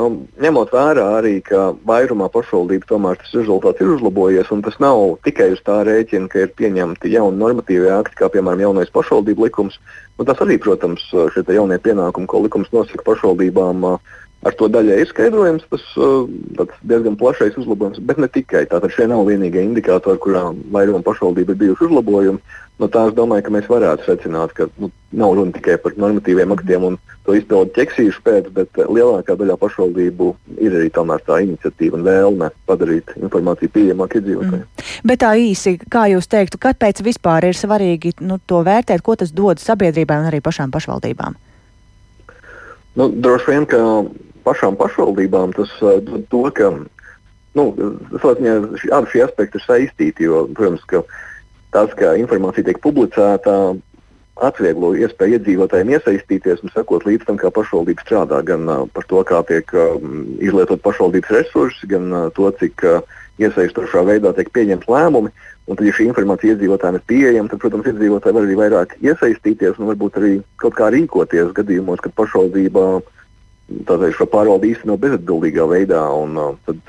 ņemot 0.40 0.70
vērā 0.72 1.02
arī, 1.18 1.34
ka 1.44 1.74
vairumā 1.84 2.30
pašvaldību 2.32 2.86
tomēr 2.88 3.18
tas 3.20 3.34
rezultāts 3.36 3.82
ir 3.84 3.90
uzlabojies, 3.92 4.48
un 4.54 4.62
tas 4.64 4.78
nav 4.80 5.18
tikai 5.26 5.50
uz 5.52 5.60
tā 5.66 5.82
rēķina, 5.84 6.30
ka 6.32 6.46
ir 6.46 6.54
pieņemti 6.56 7.12
jauni 7.12 7.36
normatīvi 7.42 7.90
akti, 7.98 8.16
kā 8.16 8.30
piemēram 8.32 8.62
jaunais 8.64 8.92
pašvaldību 8.94 9.44
likums. 9.44 9.76
Un 10.16 10.30
tas 10.30 10.40
arī, 10.40 10.56
protams, 10.64 11.04
šie 11.34 11.44
jaunie 11.52 11.76
pienākumi, 11.84 12.30
ko 12.32 12.40
likums 12.46 12.72
nosaka 12.72 13.04
pašvaldībām, 13.10 13.84
ar 14.46 14.56
to 14.56 14.70
daļai 14.72 15.02
ir 15.02 15.10
skaidrojams 15.10 15.66
tas 15.70 15.84
diezgan 16.80 17.18
plašais 17.20 17.58
uzlabojums, 17.60 18.00
bet 18.08 18.20
ne 18.22 18.28
tikai. 18.32 18.64
Tātad 18.70 18.92
šie 18.94 19.08
nav 19.10 19.26
vienīgie 19.28 19.64
indikātori, 19.66 20.20
kurām 20.22 20.62
vairumā 20.72 21.02
pašvaldību 21.06 21.56
ir 21.56 21.62
bijuši 21.64 21.88
uzlabojumi 21.90 22.40
no 22.80 22.88
tā 22.88 23.06
es 23.08 23.16
domāju, 23.16 23.44
ka 23.46 23.52
mēs 23.54 23.68
varētu 23.70 24.06
secināt, 24.06 24.54
ka 24.56 24.66
nu, 24.80 24.90
nav 25.20 25.34
runa 25.36 25.54
tikai 25.56 25.76
par 25.82 25.96
normatīviem 26.00 26.54
aktiem 26.54 26.86
un 26.88 26.96
to 27.26 27.36
izpildu 27.36 27.74
ķeksīšu 27.76 28.22
pēc, 28.24 28.48
bet 28.56 28.80
lielākā 28.80 29.36
daļā 29.38 29.56
pašvaldību 29.60 30.30
ir 30.58 30.76
arī 30.78 30.88
tomēr 30.94 31.22
tā 31.26 31.40
iniciatīva 31.44 31.98
un 31.98 32.06
vēlme 32.06 32.50
padarīt 32.70 33.12
informāciju 33.20 33.74
pieejamāku 33.76 34.20
iedzīvotājiem. 34.20 34.64
Mm. 34.64 34.88
Bet 35.12 35.22
tā 35.24 35.34
īsi, 35.40 35.76
kā 35.92 36.06
jūs 36.14 36.30
teiktu, 36.32 36.60
kāpēc 36.62 37.04
vispār 37.04 37.50
ir 37.50 37.58
svarīgi 37.58 38.16
nu, 38.24 38.40
to 38.48 38.64
vērtēt, 38.66 39.04
ko 39.04 39.18
tas 39.20 39.34
dod 39.36 39.60
sabiedrībai 39.62 40.22
un 40.22 40.30
arī 40.32 40.42
pašām 40.44 40.72
pašvaldībām? 40.74 41.38
Nu, 42.98 43.06
droši 43.12 43.52
vien, 43.52 43.68
ka 43.70 43.80
pašām 44.44 44.78
pašvaldībām 44.80 45.54
tas 45.56 45.72
uh, 45.82 45.98
dod 46.04 46.26
to, 46.32 46.42
ka 46.56 46.72
nu, 47.58 47.66
abi 48.22 49.12
šie 49.12 49.24
aspekti 49.26 49.60
ir 49.60 49.66
saistīti. 49.66 50.26
Jo, 50.28 50.46
protams, 50.54 50.84
ka 50.90 51.02
tas, 51.74 51.94
ka 51.98 52.16
informācija 52.20 52.66
tiek 52.68 52.82
publicēta, 52.82 53.56
atvieglo 54.40 54.94
iespēju 54.96 55.36
iedzīvotājiem 55.36 55.90
iesaistīties 55.94 56.62
un 56.64 56.72
sekot 56.72 57.04
līdz 57.04 57.26
tam, 57.28 57.38
kā 57.40 57.50
pašvaldība 57.52 58.04
strādā. 58.06 58.40
Gan 58.46 58.68
uh, 58.68 58.84
par 58.94 59.06
to, 59.10 59.22
kā 59.28 59.42
tiek 59.48 59.72
uh, 59.76 59.96
izlietot 60.40 60.82
pašvaldības 60.84 61.34
resursi, 61.36 61.90
gan 61.90 62.08
uh, 62.12 62.28
to, 62.36 62.48
cik 62.60 62.84
uh, 62.88 63.00
iesaistošā 63.40 64.04
veidā 64.08 64.32
tiek 64.36 64.50
pieņemti 64.54 64.90
lēmumi. 64.90 65.32
Un 65.68 65.78
tad, 65.78 65.86
ja 65.86 65.94
šī 65.94 66.08
informācija 66.08 66.56
iedzīvotājiem 66.56 66.98
ir 66.98 67.06
pieejama, 67.12 67.50
tad, 67.52 67.60
protams, 67.62 67.88
iedzīvotāji 67.92 68.36
var 68.36 68.46
arī 68.46 68.58
vairāk 68.58 68.96
iesaistīties 69.04 69.78
un 69.78 69.90
varbūt 69.92 70.18
arī 70.18 70.32
kaut 70.62 70.76
kā 70.78 70.88
rīkoties 70.90 71.52
gadījumos, 71.56 72.02
kad 72.04 72.16
pašvaldība 72.18 72.86
tātad 73.88 74.10
šo 74.16 74.26
pārvaldi 74.30 74.72
īsteno 74.74 74.96
bezatbildīgā 75.00 75.66
veidā 75.70 76.02
un 76.16 76.58
tad, 76.66 76.80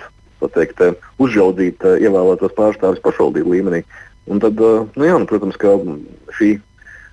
teikt, 0.56 0.82
uzraudzīt 1.22 1.86
ievēlētos 2.02 2.56
pārstāvis 2.58 3.04
pašvaldību 3.06 3.56
līmenī. 3.56 3.84
Un 4.32 4.42
tad, 4.42 4.60
nu 4.60 5.08
jā, 5.08 5.18
nu, 5.18 5.28
protams, 5.30 5.58
ka 5.62 5.78
šī 6.38 6.56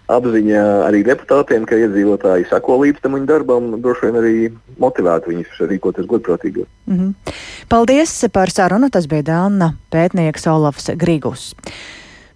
apziņa 0.09 0.63
arī 0.87 1.03
deputātiem, 1.07 1.67
ka 1.69 1.77
iedzīvotāji 1.77 2.49
sako 2.49 2.81
līdz 2.83 3.03
tam 3.05 3.17
viņu 3.19 3.29
darbam, 3.29 3.69
droši 3.83 4.09
vien 4.09 4.19
arī 4.21 4.35
motivētu 4.81 5.33
viņus 5.33 5.61
rīkoties 5.69 6.09
godprātīgi. 6.09 6.65
Mm 6.89 6.99
-hmm. 6.99 7.35
Paldies 7.69 8.25
par 8.33 8.51
sarunu. 8.51 8.91
Tas 8.91 9.07
bija 9.07 9.23
Dāna 9.23 9.75
pētnieks 9.93 10.49
Olafs 10.49 10.91
Grigus. 10.97 11.55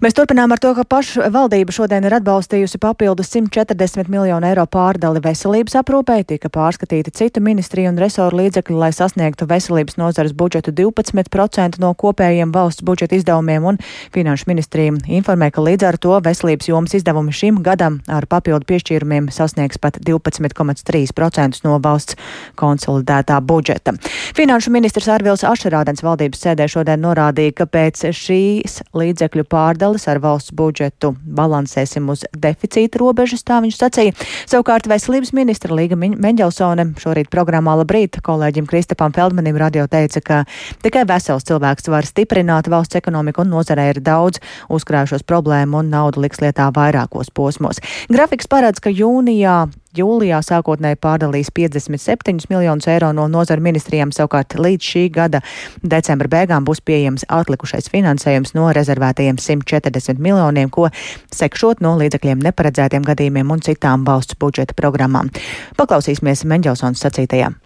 Mēs 0.03 0.17
turpinām 0.19 0.51
ar 0.51 0.59
to, 0.59 0.73
ka 0.75 0.83
pašvaldība 0.83 1.71
šodien 1.71 2.03
ir 2.03 2.17
atbalstījusi 2.17 2.81
papildus 2.83 3.29
140 3.31 4.09
miljonu 4.11 4.49
eiro 4.49 4.65
pārdali 4.67 5.21
veselības 5.23 5.77
aprūpē, 5.79 6.17
tika 6.27 6.49
pārskatīti 6.51 7.13
citu 7.15 7.39
ministriju 7.39 7.93
un 7.93 8.01
resoru 8.03 8.41
līdzekļi, 8.41 8.81
lai 8.81 8.89
sasniegtu 8.97 9.47
veselības 9.47 10.01
nozares 10.03 10.35
budžetu 10.35 10.75
12% 10.75 11.79
no 11.79 11.93
kopējiem 11.95 12.51
valsts 12.51 12.83
budžeta 12.83 13.15
izdevumiem, 13.15 13.69
un 13.71 13.79
Finanšu 14.11 14.49
ministrija 14.51 14.97
informē, 15.07 15.53
ka 15.55 15.63
līdz 15.63 15.87
ar 15.93 16.01
to 16.03 16.19
veselības 16.27 16.73
jomas 16.73 16.99
izdevumi 16.99 17.31
šim 17.39 17.63
gadam 17.63 18.01
ar 18.11 18.27
papildu 18.27 18.67
piešķīrumiem 18.73 19.31
sasniegs 19.31 19.79
pat 19.79 20.01
12,3% 20.03 21.63
no 21.63 21.79
valsts 21.79 22.19
konsolidētā 22.59 23.39
budžeta. 23.39 23.95
Finanšu 24.35 24.75
ministrs 24.75 25.07
Arvils 25.15 25.47
Ašerādens 25.47 26.03
valdības 26.03 26.43
sēdē 26.43 26.67
šodien 26.75 27.07
norādīja, 27.07 27.55
ka 27.63 27.71
pēc 27.71 28.09
šīs 28.11 28.81
līdzekļu 28.99 29.47
pārdales 29.47 29.92
sadales 29.99 30.09
ar 30.09 30.21
valsts 30.23 30.53
budžetu 30.53 31.15
balansēsim 31.23 32.09
uz 32.11 32.25
deficīta 32.33 32.99
robežas, 33.01 33.43
tā 33.45 33.61
viņš 33.63 33.77
sacīja. 33.77 34.15
Savukārt 34.49 34.89
veselības 34.89 35.33
ministra 35.33 35.75
Līga 35.75 35.97
Meņģelsone 35.97 36.95
šorīt 37.01 37.31
programmā 37.31 37.77
Labrīt 37.81 38.21
kolēģim 38.23 38.67
Kristapam 38.67 39.13
Feldmanim 39.13 39.57
radio 39.57 39.87
teica, 39.87 40.21
ka 40.21 40.45
tikai 40.83 41.05
vesels 41.09 41.45
cilvēks 41.45 41.89
var 41.93 42.07
stiprināt 42.07 42.69
valsts 42.69 42.97
ekonomiku 42.97 43.43
un 43.43 43.53
nozarē 43.53 43.91
ir 43.93 44.01
daudz 44.01 44.41
uzkrājušos 44.73 45.27
problēmu 45.27 45.83
un 45.83 45.93
naudu 45.93 46.23
liks 46.23 46.41
lietā 46.41 46.71
vairākos 46.73 47.33
posmos. 47.35 47.83
Grafiks 48.09 48.49
paredz, 48.49 48.81
ka 48.81 48.91
jūnijā 48.91 49.67
jūlijā 49.97 50.41
sākotnēji 50.45 50.99
pārdalīs 51.03 51.51
57 51.55 52.49
miljonus 52.51 52.89
eiro 52.91 53.13
no 53.17 53.27
nozaru 53.31 53.65
ministrijām, 53.65 54.13
savukārt 54.15 54.57
līdz 54.59 54.91
šī 54.93 55.05
gada 55.15 55.43
decembra 55.83 56.31
beigām 56.33 56.67
būs 56.69 56.83
pieejams 56.85 57.27
atlikušais 57.29 57.91
finansējums 57.93 58.55
no 58.59 58.71
rezervētajiem 58.77 59.41
140 59.41 60.23
miljoniem, 60.23 60.71
ko 60.71 60.89
sekšot 61.35 61.83
no 61.85 61.97
līdzekļiem 62.01 62.45
neparedzētiem 62.49 63.05
gadījumiem 63.09 63.53
un 63.53 63.65
citām 63.65 64.07
valsts 64.09 64.39
budžeta 64.41 64.79
programmām. 64.79 65.33
Paklausīsimies 65.77 66.47
Menģelsons 66.49 67.05
sacītajām. 67.05 67.61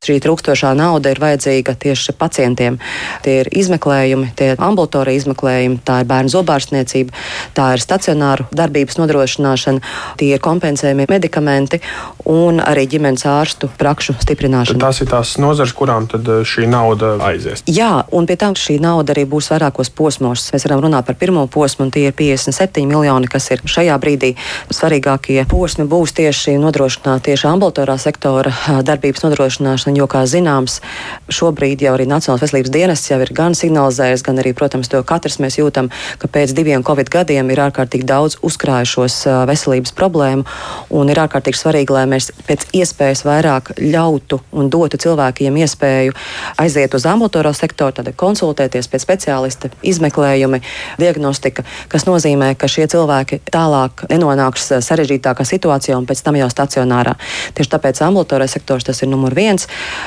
Šī 0.00 0.14
trūkstošā 0.24 0.70
nauda 0.72 1.10
ir 1.12 1.18
vajadzīga 1.20 1.74
tieši 1.76 2.14
pacientiem. 2.16 2.78
Tie 3.20 3.34
ir 3.42 3.48
izmeklējumi, 3.52 4.30
tie 4.32 4.46
ir 4.54 4.60
ambulatorija 4.64 5.20
izmeklējumi, 5.20 5.76
tā 5.84 5.98
ir 6.00 6.06
bērnu 6.08 6.32
zobārstniecība, 6.32 7.12
tā 7.52 7.66
ir 7.76 7.82
stacionāru 7.84 8.46
darbības 8.48 8.96
nodrošināšana, 8.96 9.82
tie 10.16 10.30
ir 10.32 10.40
kompensējumi 10.40 11.04
medikamenti 11.04 11.82
un 12.24 12.62
arī 12.64 12.86
ģimenes 12.94 13.26
ārstu 13.28 13.68
prakšu 13.76 14.14
stiprināšana. 14.22 14.80
Tad 14.80 14.86
tās 14.86 15.02
ir 15.04 15.10
tās 15.10 15.34
nozares, 15.36 15.76
kurām 15.76 16.08
tad 16.08 16.24
eh, 16.32 16.40
šī 16.48 16.64
nauda 16.72 17.12
aizies. 17.28 17.60
Jā, 17.68 17.90
un 18.16 18.24
pie 18.24 18.38
tam 18.40 18.56
šī 18.56 18.78
nauda 18.80 19.12
arī 19.12 19.26
būs 19.28 19.50
vairākos 19.52 19.92
posmos. 19.92 20.46
Mēs 20.56 20.64
varam 20.64 20.80
runāt 20.86 21.12
par 21.12 21.20
pirmo 21.20 21.44
posmu, 21.44 21.90
un 21.90 21.92
tie 21.92 22.06
ir 22.08 22.16
57 22.16 22.88
miljoni, 22.88 23.28
kas 23.28 23.50
ir 23.52 23.66
šajā 23.68 24.00
brīdī 24.00 24.32
svarīgākie 24.72 25.44
posmi 25.52 25.84
būs 25.92 26.16
tieši 26.16 26.56
nodrošināt 26.64 27.28
tieši 27.28 27.52
ambulatorā 27.52 28.00
sektora 28.00 28.56
darbības 28.88 29.28
nodrošināšana 29.28 29.89
likumdošanu, 29.90 29.98
jo, 29.98 30.06
kā 30.06 30.26
zināms, 30.26 30.80
šobrīd 31.28 31.82
jau 31.82 31.94
arī 31.94 32.06
Nacionālās 32.06 32.42
veselības 32.42 32.70
dienests 32.70 33.10
jau 33.10 33.20
ir 33.20 33.32
gan 33.32 33.54
signalizējis, 33.54 34.22
gan 34.22 34.38
arī, 34.38 34.54
protams, 34.54 34.88
to 34.88 35.02
katrs 35.02 35.38
mēs 35.38 35.58
jūtam, 35.58 35.90
ka 36.18 36.28
pēc 36.28 36.54
diviem 36.54 36.82
covid 36.82 37.10
gadiem 37.10 37.50
ir 37.50 37.58
ārkārtīgi 37.58 38.04
daudz 38.04 38.38
uzkrājušos 38.42 39.46
veselības 39.46 39.92
problēmu, 39.92 40.44
un 40.90 41.10
ir 41.10 41.18
ārkārtīgi 41.18 41.58
svarīgi, 41.58 41.92
lai 41.92 42.06
mēs 42.06 42.30
pēc 42.46 42.66
iespējas 42.72 43.24
vairāk 43.24 43.74
ļautu 43.78 44.40
un 44.52 44.70
dotu 44.70 44.96
cilvēkiem 44.96 45.56
iespēju 45.56 46.14
aiziet 46.58 46.94
uz 46.94 47.06
ambulatorā 47.06 47.52
sektoru, 47.54 47.92
tad 47.92 48.12
konsultēties 48.16 48.88
pēc 48.90 49.06
speciālista, 49.06 49.70
izmeklējumi, 49.82 50.62
diagnostika, 50.98 51.64
kas 51.88 52.06
nozīmē, 52.06 52.54
ka 52.58 52.68
šie 52.68 52.86
cilvēki 52.90 53.42
tālāk 53.50 54.06
nenonāks 54.10 54.70
sarežģītākā 54.80 55.46
situācijā 55.46 55.98
un 55.98 56.06
pēc 56.08 56.24
tam 56.24 56.38
jau 56.38 56.50
stacionārā. 56.50 57.16
Tieši 57.54 57.74
tāpēc 57.74 58.02
ambulatorais 58.04 58.52
sektors 58.56 58.86
tas 58.86 59.02
ir 59.02 59.10
numur 59.10 59.34
viens. 59.36 59.66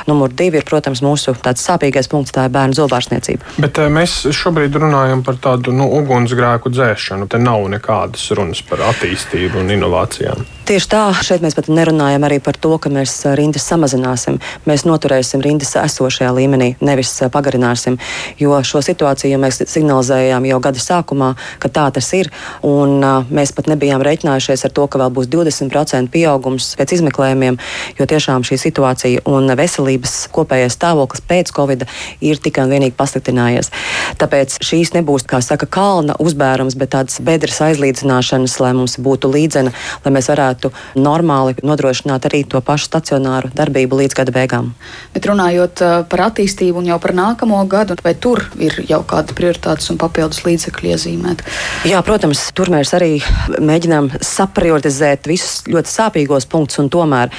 Numur 0.09 0.33
divi 0.33 0.59
ir, 0.59 0.67
protams, 0.67 1.03
mūsu 1.05 1.35
tāds 1.43 1.63
sāpīgais 1.65 2.09
punkts, 2.11 2.33
tā 2.35 2.47
ir 2.47 2.53
bērnu 2.55 2.77
zobārstniecība. 2.77 3.57
Bet 3.63 3.79
eh, 3.81 3.91
mēs 3.93 4.17
šobrīd 4.35 4.75
runājam 4.79 5.23
par 5.25 5.39
tādu 5.43 5.75
nu, 5.75 5.87
ugunsgrēku 5.99 6.71
dzēšanu. 6.73 7.29
Te 7.31 7.41
nav 7.41 7.65
nekādas 7.73 8.25
runas 8.37 8.63
par 8.67 8.83
attīstību 8.91 9.63
un 9.63 9.73
inovācijām. 9.77 10.45
Tieši 10.63 10.87
tā, 10.87 10.99
šeit 11.19 11.41
mēs 11.43 11.57
pat 11.57 11.67
nerunājam 11.67 12.23
arī 12.23 12.37
par 12.39 12.55
to, 12.55 12.77
ka 12.79 12.87
mēs 12.87 13.11
eh, 13.27 13.33
rindas 13.35 13.65
samazināsim. 13.67 14.37
Mēs 14.63 14.85
noturēsim 14.87 15.41
rindas 15.43 15.73
esošajā 15.75 16.29
līmenī, 16.37 16.69
nevis 16.79 17.09
eh, 17.19 17.27
pagarināsim. 17.27 17.97
Jo 18.39 18.61
šo 18.63 18.79
situāciju 18.85 19.41
mēs 19.43 19.59
signalizējām 19.67 20.47
jau 20.47 20.59
gada 20.63 20.79
sākumā, 20.79 21.33
ka 21.59 21.67
tā 21.67 21.89
tas 21.91 22.07
ir. 22.15 22.29
Un, 22.63 22.93
uh, 23.03 23.27
mēs 23.27 23.51
pat 23.51 23.67
nebijām 23.67 24.05
reiķinājušies 24.07 24.63
ar 24.63 24.71
to, 24.77 24.85
ka 24.87 25.01
vēl 25.01 25.11
būs 25.17 25.27
20% 25.33 26.07
pieaugums 26.13 26.69
pēc 26.79 26.95
izmeklējumiem, 26.95 27.59
jo 27.99 28.07
tiešām 28.07 28.47
šī 28.47 28.61
situācija 28.63 29.25
un 29.27 29.51
veselības 29.59 30.15
kopējais 30.31 30.79
stāvoklis 30.79 31.25
pēc 31.27 31.51
Covid 31.59 31.83
ir 32.23 32.39
tikai 32.39 32.63
un 32.69 32.71
vienīgi 32.77 32.95
pasliktinājies. 32.95 33.73
Tāpēc 34.21 34.61
šīs 34.63 34.95
nebūs, 34.95 35.27
kā 35.27 35.43
saka, 35.43 35.67
kalna 35.67 36.15
uzbērums, 36.23 36.79
bet 36.79 36.95
tādas 36.95 37.19
bedres 37.19 37.59
aizlīdzināšanas, 37.67 38.59
lai 38.63 38.71
mums 38.79 38.95
būtu 39.03 39.35
līdzena, 39.35 39.75
lai 40.07 40.15
mēs 40.15 40.31
varētu 40.31 40.52
normāli 40.95 41.55
nodrošināt 41.63 42.27
arī 42.29 42.43
to 42.49 42.61
pašu 42.63 42.89
stacionāru 42.89 43.51
darbību 43.55 43.99
līdz 44.01 44.17
gada 44.19 44.33
beigām. 44.35 44.71
Bet 45.13 45.27
runājot 45.29 45.83
uh, 45.83 45.95
par 46.09 46.25
attīstību 46.29 46.81
un 46.81 46.89
jau 46.91 46.99
par 47.03 47.15
nākamo 47.17 47.59
gadu, 47.69 47.97
vai 48.03 48.13
tur 48.15 48.43
ir 48.61 48.79
jau 48.89 49.01
kāda 49.07 49.35
prioritātes 49.37 49.89
un 49.93 49.99
papildus 50.01 50.43
līdzekļu 50.47 50.93
iezīmēt? 50.93 51.43
Jā, 51.89 52.01
protams, 52.05 52.45
tur 52.55 52.71
mēs 52.73 52.93
arī 52.97 53.17
mēģinām 53.59 54.11
saprioritizēt 54.23 55.27
visus 55.29 55.63
ļoti 55.69 55.91
sāpīgos 55.91 56.47
punktus, 56.51 56.79
un 56.83 56.91
tomēr 56.93 57.33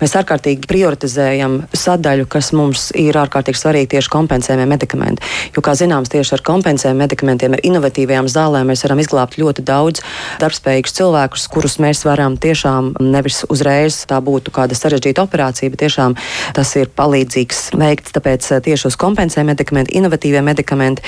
mēs 0.00 0.16
ārkārtīgi 0.20 0.68
prioritizējam 0.68 1.62
sadaļu, 1.76 2.28
kas 2.30 2.52
mums 2.56 2.88
ir 2.96 3.16
ārkārtīgi 3.20 3.60
svarīga 3.60 3.94
tieši 3.96 4.12
kompensējumie 4.12 4.68
medikamenti. 4.70 5.24
Jo, 5.56 5.64
kā 5.64 5.76
zināms, 5.78 6.10
tieši 6.12 6.36
ar 6.36 6.44
kompensējumiem 6.46 7.06
medikamentiem, 7.06 7.56
ar 7.56 7.64
inovatīvajām 7.66 8.30
zālēm 8.30 8.70
mēs 8.72 8.84
varam 8.86 9.02
izglābt 9.02 9.38
ļoti 9.40 9.64
daudz 9.66 10.02
darbspējīgus 10.42 10.96
cilvēkus, 10.98 11.46
kurus 11.52 11.78
mēs 11.82 12.04
varam 12.06 12.36
tiešām 12.56 12.94
nevis 13.04 13.44
uzreiz 13.52 14.06
tā 14.08 14.16
būtu 14.24 14.52
kāda 14.54 14.76
sarežģīta 14.76 15.24
operācija, 15.26 15.70
bet 15.72 15.82
tiešām 15.84 16.16
tas 16.56 16.72
ir 16.80 16.88
palīdzīgs 16.88 17.76
veikts. 17.76 18.14
Tāpēc 18.16 18.48
eh, 18.56 18.62
tieši 18.64 18.88
uz 18.88 18.96
kompensējumiem 18.96 19.52
medikamenti, 19.52 19.96
inovatīvie 20.00 20.40
medikamenti, 20.42 21.04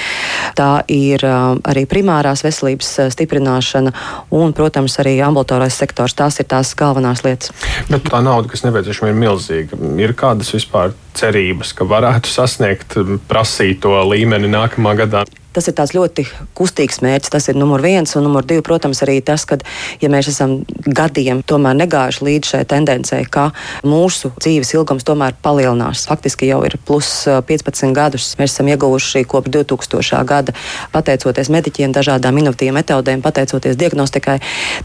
tā 0.59 0.83
ir 0.93 1.25
uh, 1.27 1.57
arī 1.69 1.87
primārās 1.91 2.45
veselības 2.45 2.91
uh, 2.99 3.09
stiprināšana 3.13 3.93
un, 4.37 4.53
protams, 4.57 4.99
arī 5.03 5.17
ambulatorais 5.25 5.75
sektors. 5.81 6.15
Tās 6.19 6.39
ir 6.43 6.49
tās 6.51 6.75
galvenās 6.79 7.25
lietas. 7.25 7.53
Bet 7.89 8.07
tā 8.09 8.21
nauda, 8.25 8.51
kas 8.53 8.65
nepieciešama, 8.67 9.11
ir 9.11 9.19
milzīga. 9.19 9.81
Ir 9.99 10.15
kādas 10.19 10.53
vispār 10.55 10.95
cerības, 11.19 11.75
ka 11.75 11.89
varētu 11.89 12.31
sasniegt 12.31 12.99
prasīto 13.31 13.97
līmeni 14.13 14.51
nākamā 14.53 14.95
gadā? 15.03 15.25
Tas 15.57 15.69
ir 15.71 15.75
tāds 15.79 15.95
ļoti 15.97 16.25
kustīgs 16.59 17.01
mērķis. 17.05 17.33
Tas 17.33 17.49
ir 17.51 17.59
numur 17.59 17.83
viens. 17.83 18.15
Un 18.19 18.27
numur 18.27 18.47
divi, 18.47 18.63
protams, 18.65 19.01
arī 19.07 19.19
tas, 19.25 19.47
ka, 19.49 19.59
ja 20.03 20.11
mēs 20.13 20.31
esam 20.33 20.59
gadiem 20.85 21.43
negājuši 21.49 22.25
līdz 22.25 22.53
šai 22.53 22.65
tendencei, 22.69 23.25
ka 23.25 23.49
mūsu 23.87 24.33
dzīves 24.39 24.75
ilgums 24.77 25.07
tomēr 25.09 25.37
palielinās. 25.43 26.07
Faktiski 26.09 26.51
jau 26.51 26.61
ir 26.69 26.79
plus 26.87 27.11
15 27.27 27.95
gadus. 27.97 28.35
Mēs 28.41 28.55
esam 28.55 28.69
ieguvuši 28.69 29.25
kopš 29.29 29.55
2000. 29.57 30.25
gada, 30.29 30.55
pateicoties 30.93 31.51
mediķiem, 31.53 31.95
dažādām 31.97 32.43
inovatīvām 32.43 32.79
metodēm, 32.83 33.25
pateicoties 33.25 33.79
diagnostikai. 33.81 34.39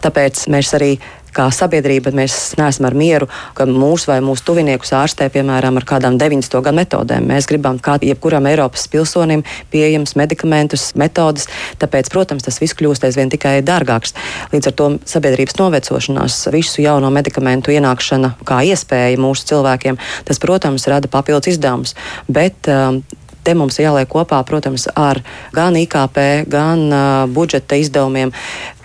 Tāpēc 0.03 0.47
mēs 0.53 0.73
arī 0.77 0.95
kā 1.33 1.47
sabiedrība 1.53 2.13
mēs 2.15 2.53
neesam 2.59 2.87
ar 2.89 2.95
mieru, 2.97 3.27
ka 3.57 3.65
mūsu 3.69 4.11
vai 4.11 4.19
mūsu 4.23 4.45
tuviniekus 4.47 4.93
ārstē, 4.97 5.29
piemēram, 5.33 5.77
ar 5.79 5.87
kādām 5.87 6.17
90. 6.21 6.59
gadu 6.63 6.77
metodēm. 6.79 7.27
Mēs 7.29 7.47
gribam, 7.49 7.79
kā 7.83 7.97
jebkuram 8.03 8.47
Eiropas 8.49 8.85
pilsonim, 8.91 9.45
pieejams 9.73 10.15
medikamentus, 10.19 10.91
metodas. 10.99 11.49
Tāpēc, 11.81 12.11
protams, 12.13 12.45
tas 12.45 12.59
viss 12.61 12.77
kļūst 12.77 13.07
aizvien 13.07 13.31
tikai 13.33 13.57
dārgāks. 13.65 14.15
Līdz 14.53 14.71
ar 14.71 14.77
to 14.77 14.89
sabiedrības 15.09 15.57
novecošanās, 15.59 16.39
visu 16.53 16.83
jauno 16.85 17.09
medikamentu 17.13 17.73
ienākšana 17.73 18.35
kā 18.47 18.61
iespēja 18.69 19.19
mūsu 19.21 19.49
cilvēkiem, 19.53 19.99
tas, 20.27 20.41
protams, 20.43 20.87
rada 20.91 21.11
papildus 21.11 21.55
izdevumus. 21.55 21.97
Bet, 22.27 22.69
um, 22.71 23.01
te 23.43 23.55
mums 23.57 23.79
jāliek 23.81 24.09
kopā, 24.09 24.39
protams, 24.47 24.87
ar 24.95 25.21
gan 25.55 25.77
IKP, 25.79 26.19
gan 26.51 26.85
uh, 26.89 27.01
budžeta 27.31 27.79
izdevumiem, 27.79 28.31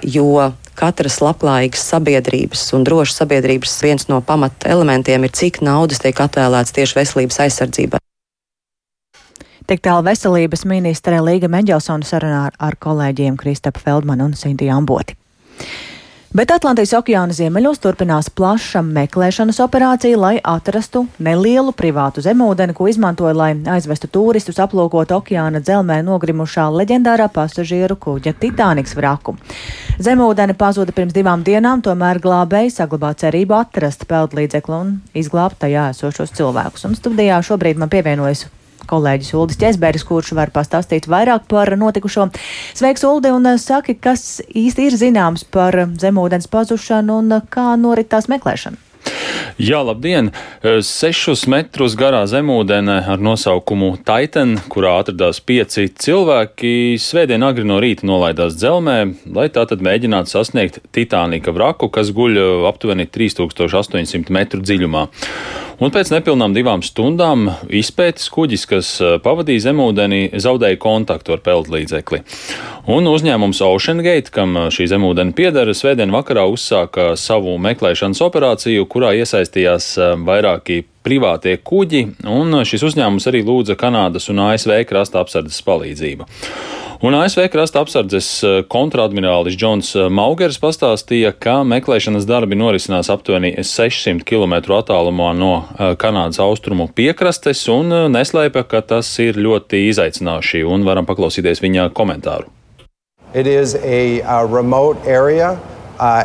jo 0.02 0.50
katras 0.78 1.18
labklājīgas 1.24 1.84
sabiedrības 1.92 2.64
un 2.76 2.84
drošas 2.86 3.22
sabiedrības 3.22 3.74
viens 3.82 4.08
no 4.10 4.20
pamata 4.24 4.70
elementiem 4.70 5.26
ir, 5.26 5.34
cik 5.34 5.62
naudas 5.66 6.02
tiek 6.04 6.20
atvēlēts 6.24 6.74
tieši 6.76 7.00
veselības 7.00 7.40
aizsardzībai. 7.46 8.02
Tik 9.68 9.82
tālu 9.84 10.06
veselības 10.06 10.64
ministre 10.64 11.18
Līga 11.20 11.50
Meģelsona 11.52 12.06
sarunā 12.08 12.44
ar 12.56 12.76
kolēģiem 12.80 13.36
Kristapa 13.36 13.82
Feldmanu 13.82 14.30
un 14.30 14.36
Sintiju 14.38 14.72
Amboti. 14.78 15.18
Bet 16.28 16.50
Atlantijas 16.52 16.90
okeāna 16.92 17.32
ziemeļos 17.32 17.78
turpinās 17.80 18.26
plaša 18.36 18.82
meklēšanas 18.84 19.62
operācija, 19.64 20.18
lai 20.20 20.34
atrastu 20.44 21.06
nelielu 21.24 21.72
privātu 21.72 22.20
zemūdeni, 22.20 22.74
ko 22.76 22.84
izmantoja, 22.90 23.32
lai 23.32 23.54
aizvestu 23.72 24.10
turistus 24.12 24.60
aplūkot 24.60 25.14
okeāna 25.16 25.62
dzelmē 25.64 26.02
nogrimušā 26.04 26.66
leģendārā 26.74 27.30
pasažieru 27.32 27.96
kuģa 27.96 28.34
Titaniks 28.44 28.92
vraku. 28.98 29.38
Zemūdeni 30.04 30.52
pazuda 30.60 30.92
pirms 30.92 31.16
divām 31.16 31.46
dienām, 31.48 31.80
tomēr 31.80 32.20
glābēji 32.20 32.76
saglabā 32.76 33.14
cerību 33.24 33.56
atrast 33.62 34.04
peldlīdzekli 34.12 34.76
un 34.82 34.94
izglābt 35.16 35.62
tajā 35.64 35.88
esošos 35.96 36.36
cilvēkus. 36.36 36.84
Un 36.90 37.00
studijā 37.00 37.40
šobrīd 37.40 37.80
man 37.80 37.88
pievienojas 37.88 38.50
kolēģis 38.88 39.34
Uldis 39.38 39.60
Česberis, 39.60 40.06
kurš 40.08 40.34
var 40.38 40.52
pastāstīt 40.54 41.08
vairāk 41.10 41.46
par 41.50 41.74
notikušo. 41.78 42.30
Sveiks, 42.78 43.06
Uldi, 43.08 43.32
un 43.34 43.52
uh, 43.52 43.60
saki, 43.60 43.98
kas 44.00 44.40
īsti 44.48 44.88
ir 44.88 44.98
zināms 44.98 45.44
par 45.44 45.76
zemūdens 46.00 46.50
pazušanu 46.52 47.22
un 47.22 47.38
uh, 47.38 47.48
kā 47.52 47.70
norit 47.80 48.10
tās 48.12 48.30
meklēšana? 48.32 48.87
Jā, 49.58 49.80
labdien! 49.82 50.28
Sešus 50.62 51.40
metrus 51.50 51.96
garā 51.98 52.20
zemūdene 52.30 53.00
ar 53.10 53.18
nosaukumu 53.18 53.88
Titan, 54.06 54.54
kurā 54.70 54.92
atradās 55.00 55.40
pieci 55.42 55.88
cilvēki, 55.90 56.94
svētdien 57.02 57.42
agri 57.42 57.66
no 57.66 57.80
rīta 57.82 58.06
nolaidās 58.06 58.54
dzelmē, 58.54 58.98
lai 59.34 59.48
tā 59.50 59.66
tad 59.66 59.82
mēģinātu 59.82 60.30
sasniegt 60.30 60.78
Titanika 60.94 61.50
vraku, 61.50 61.90
kas 61.90 62.14
guļ 62.14 62.38
aptuveni 62.70 63.10
3800 63.10 64.30
metru 64.30 64.62
dziļumā. 64.62 65.08
Un 65.78 65.92
pēc 65.94 66.08
nepilnām 66.10 66.54
divām 66.54 66.80
stundām 66.82 67.52
izpētes 67.66 68.30
kuģis, 68.34 68.64
kas 68.66 68.88
pavadīja 69.22 69.68
zemūdeni, 69.68 70.24
zaudēja 70.42 70.78
kontaktu 70.82 71.36
ar 71.36 71.42
peldlīdzekli. 71.42 72.18
Un 72.90 73.06
uzņēmums 73.06 73.60
OceanGate, 73.62 74.32
kam 74.34 74.56
šī 74.74 74.88
zemūdeni 74.90 75.36
piedara, 75.38 75.74
svētdien 75.76 76.10
vakarā 76.14 76.48
uzsāka 76.50 77.12
savu 77.20 77.54
meklēšanas 77.62 78.22
operāciju, 78.26 78.88
kurā 78.90 79.12
iesaistījās 79.20 79.47
eh, 79.56 80.16
vairāki 80.28 80.82
privātie 81.06 81.56
kuģi, 81.64 82.02
un 82.28 82.60
šis 82.68 82.84
uzņēmums 82.90 83.28
arī 83.30 83.40
lūdza 83.46 83.78
Kanādas 83.80 84.28
un 84.28 84.42
ASV 84.44 84.82
krasta 84.88 85.22
apsardzes 85.22 85.62
palīdzību. 85.64 86.26
Un 87.06 87.14
ASV 87.14 87.46
krasta 87.52 87.80
apsardzes 87.80 88.28
eh, 88.44 88.58
kontradmirālis 88.68 89.56
Džons 89.56 89.94
eh, 89.96 90.10
Maugers 90.12 90.60
pastāstīja, 90.60 91.32
ka 91.32 91.62
meklēšanas 91.64 92.26
darbi 92.28 92.58
norisinās 92.58 93.08
aptuveni 93.14 93.54
600 93.56 94.26
km 94.28 94.58
attālumā 94.80 95.32
no 95.38 95.54
Kanādas 95.78 96.42
austrumu 96.44 96.90
piekrastes 96.92 97.64
un 97.72 97.94
neslēpja, 98.12 98.66
ka 98.68 98.84
tas 98.92 99.14
ir 99.24 99.40
ļoti 99.40 99.86
izaicinoši 99.88 100.66
un 100.68 100.84
varam 100.84 101.08
paklausīties 101.08 101.64
viņa 101.64 101.88
komentāru. 101.96 102.52
It 103.34 103.46
is 103.46 103.74
a, 103.74 104.22
a 104.22 104.44
remote 104.44 104.98
area. 105.06 105.58
Uh, 105.98 106.22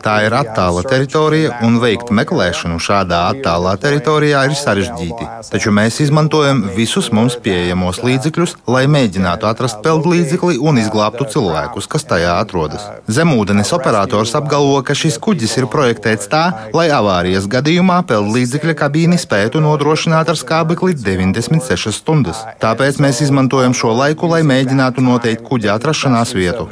Tā 0.00 0.14
ir 0.24 0.32
attāla 0.32 0.82
teritorija, 0.88 1.58
un 1.66 1.74
veikt 1.82 2.08
meklēšanu 2.16 2.78
šādā 2.80 3.18
attālā 3.34 3.74
teritorijā 3.82 4.46
ir 4.48 4.54
sarežģīti. 4.56 5.26
Taču 5.52 5.72
mēs 5.76 5.98
izmantojam 6.00 6.62
visus 6.72 7.10
mums 7.12 7.36
pieejamos 7.44 8.00
līdzekļus, 8.06 8.54
lai 8.72 8.86
mēģinātu 8.88 9.48
atrast 9.50 9.82
peldlīdzekli 9.84 10.56
un 10.64 10.80
izglābtu 10.80 11.26
cilvēkus, 11.34 11.88
kas 11.92 12.08
tajā 12.08 12.38
atrodas. 12.40 12.88
Zemūdens 13.04 13.74
operators 13.76 14.32
apgalvo, 14.40 14.80
ka 14.80 14.96
šis 14.96 15.20
kuģis 15.20 15.58
ir 15.60 15.68
projektēts 15.68 16.32
tā, 16.32 16.44
lai 16.72 16.88
avārijas 16.96 17.50
gadījumā 17.52 18.00
peldlīdzekļa 18.08 18.78
kabīni 18.80 19.20
spētu 19.20 19.60
nodrošināt 19.60 20.32
ar 20.32 20.40
skābekli 20.40 20.96
96 20.96 22.00
stundas. 22.00 22.40
Tāpēc 22.64 23.02
mēs 23.04 23.20
izmantojam 23.28 23.76
šo 23.76 23.92
laiku, 24.00 24.32
lai 24.32 24.40
mēģinātu 24.46 25.04
noteikt 25.04 25.44
kuģa 25.44 25.76
atrašanās 25.76 26.29
atrašanās 26.30 26.34
vietu. 26.34 26.68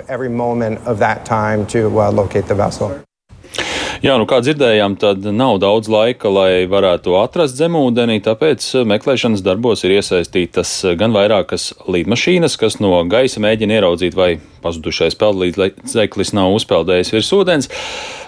Jā, 3.98 4.14
nu 4.14 4.28
kā 4.30 4.36
dzirdējām, 4.38 4.94
tad 4.94 5.24
nav 5.34 5.56
daudz 5.58 5.88
laika, 5.90 6.30
lai 6.30 6.68
varētu 6.70 7.16
atrast 7.18 7.56
zemūdeni, 7.58 8.20
tāpēc 8.22 8.62
meklēšanas 8.86 9.42
darbos 9.42 9.82
ir 9.82 9.96
iesaistītas 9.96 10.70
gan 11.00 11.10
vairākas 11.16 11.72
līdmašīnas, 11.90 12.54
kas 12.60 12.78
no 12.78 12.92
gaisa 13.10 13.42
mēģina 13.42 13.80
ieraudzīt, 13.80 14.14
vai 14.14 14.36
pazudušais 14.62 15.18
peldlīdzeklis 15.18 16.30
nav 16.38 16.54
uzpeldējis 16.60 17.10
virs 17.16 17.32
ūdens, 17.34 17.70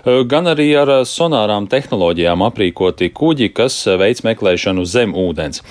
gan 0.05 0.51
arī 0.51 0.69
ar 0.81 0.93
sonārām 1.09 1.69
tehnoloģijām 1.71 2.45
aprīkoti 2.47 3.11
kuģi, 3.15 3.51
kas 3.57 3.77
veic 4.01 4.23
meklēšanu 4.27 4.85
zem 4.89 5.15
ūdens. 5.19 5.63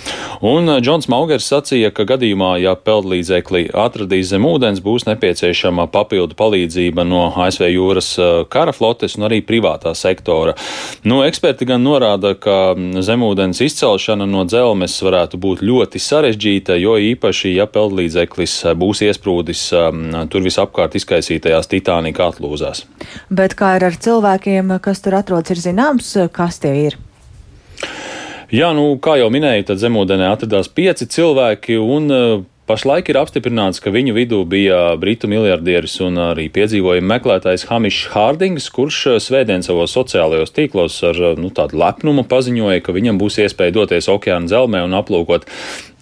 Un 0.45 0.69
Džons 0.79 1.09
Maugers 1.11 1.49
sacīja, 1.49 1.91
ka 1.95 2.05
gadījumā, 2.09 2.55
ja 2.63 2.75
peldlīdzekli 2.75 3.69
atradīs 3.73 4.29
zem 4.31 4.45
ūdens, 4.47 4.83
būs 4.85 5.07
nepieciešama 5.09 5.87
papildu 5.93 6.37
palīdzība 6.39 7.05
no 7.07 7.25
ASV 7.45 7.67
jūras 7.69 8.11
kara 8.51 8.73
flotes 8.75 9.17
un 9.17 9.27
arī 9.29 9.41
privātā 9.45 9.93
sektora. 9.97 10.55
Nu, 11.03 11.21
eksperti 11.25 11.67
gan 11.69 11.83
norāda, 11.85 12.35
ka 12.39 12.75
zemūdens 12.77 13.61
izcelšana 13.65 14.27
no 14.29 14.45
dzelmes 14.49 14.97
varētu 15.05 15.39
būt 15.41 15.63
ļoti 15.65 16.01
sarežģīta, 16.03 16.77
jo 16.79 16.97
īpaši, 17.11 17.53
ja 17.57 17.67
peldlīdzeklis 17.69 18.55
būs 18.79 19.03
iesprūdis 19.09 19.65
tur 20.31 20.45
visapkārt 20.45 20.97
izkaisītajās 20.99 21.69
Titanika 21.71 22.29
atlūzās. 22.29 22.85
Bet 23.29 23.55
kā 23.59 23.75
ir 23.77 23.87
ar 23.89 23.97
cilvēkiem, 24.19 24.75
kas 24.84 24.99
tur 25.03 25.15
atrodas, 25.15 25.53
ir 25.53 25.63
zināms, 25.63 26.12
kas 26.36 26.60
tie 26.60 26.75
ir? 26.89 26.99
Jā, 28.49 28.73
nu, 28.73 28.97
kā 28.99 29.15
jau 29.21 29.29
minēju, 29.32 29.69
tad 29.69 29.79
zemūdenē 29.79 30.32
atradās 30.34 30.71
pieci 30.73 31.08
cilvēki, 31.08 31.77
un 31.79 32.45
Pašlaik 32.69 33.08
ir 33.10 33.17
apstiprināts, 33.17 33.79
ka 33.82 33.89
viņu 33.89 34.13
vidū 34.13 34.43
bija 34.45 34.91
britu 35.01 35.25
miljardieris 35.25 35.95
un 36.05 36.19
arī 36.21 36.43
piedzīvojuma 36.53 37.15
meklētājs 37.15 37.63
Hamišs 37.65 38.12
Hārdings, 38.13 38.67
kurš 38.69 38.99
svētdien 39.25 39.65
savos 39.65 39.95
sociālajos 39.97 40.53
tīklos 40.53 40.99
ar 41.10 41.17
nu, 41.41 41.49
tādu 41.49 41.79
lepnumu 41.82 42.27
paziņoja, 42.29 42.84
ka 42.86 42.93
viņam 42.93 43.17
būs 43.17 43.39
iespēja 43.41 43.73
doties 43.73 44.12
okeāna 44.13 44.45
dzelzmē 44.45 44.84
un 44.86 44.93
aplūkot 44.99 45.49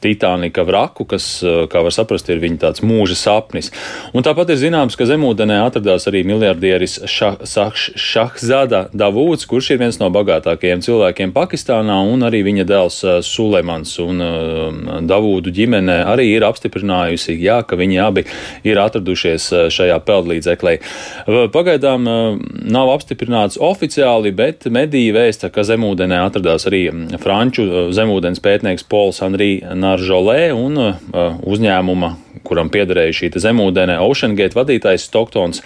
Titanika 0.01 0.63
vraku, 0.63 1.05
kas, 1.10 1.43
eh, 1.43 1.65
kā 1.67 1.81
var 1.81 1.91
saprast, 1.91 2.29
ir 2.29 2.39
viņa 2.39 2.57
tāds 2.62 2.83
mūža 2.86 3.15
sapnis. 3.17 3.71
Un 4.13 4.23
tāpat 4.23 4.51
ir 4.53 4.60
zināms, 4.62 4.97
ka 4.97 5.05
zemūdenē 5.10 5.57
atradās 5.65 6.05
arī 6.05 6.23
miljardieris 6.23 6.99
Šahzada 7.07 8.89
Davūds, 8.93 9.47
kurš 9.49 9.71
ir 9.71 9.79
viens 9.81 9.97
no 9.99 10.10
bagātākajiem 10.13 10.83
cilvēkiem 10.86 11.33
Pakistānā, 11.33 11.97
un 12.13 12.21
arī 12.21 12.43
viņa 12.45 12.65
dēls 12.65 13.03
eh, 13.03 13.21
Sulemans. 13.21 13.97
Un 13.99 14.21
uh, 14.21 15.01
Davūdu 15.07 15.51
ģimene 15.53 16.05
arī 16.05 16.29
ir 16.36 16.45
apstiprinājusi, 16.45 17.39
jā, 17.41 17.62
ka 17.65 17.75
viņi 17.75 17.97
abi 18.03 18.23
ir 18.67 18.77
atradušies 18.77 19.69
šajā 19.73 19.97
peldlīdzeklē. 20.05 20.73
Pagaidām 21.53 22.05
nav 22.69 22.91
apstiprināts 22.93 23.57
oficiāli, 23.57 24.31
bet 24.36 24.67
mediji 24.71 25.13
vēsta, 25.15 25.49
ka 25.53 25.65
zemūdenē 25.67 26.19
atradās 26.27 26.67
arī 26.69 26.83
franču 27.21 27.89
zemūdens 27.95 28.43
pētnieks 28.43 28.86
Pols 28.88 29.21
Henri 29.88 30.04
Naržolē 30.08 30.52
un 30.52 30.78
uh, 30.78 30.95
uzņēmuma, 31.47 32.15
kuram 32.43 32.69
piederēja 32.71 33.15
šī 33.15 33.30
zemūdene 33.39 34.00
Oceangate 34.04 34.58
vadītājs 34.58 35.08
Stocktons 35.08 35.62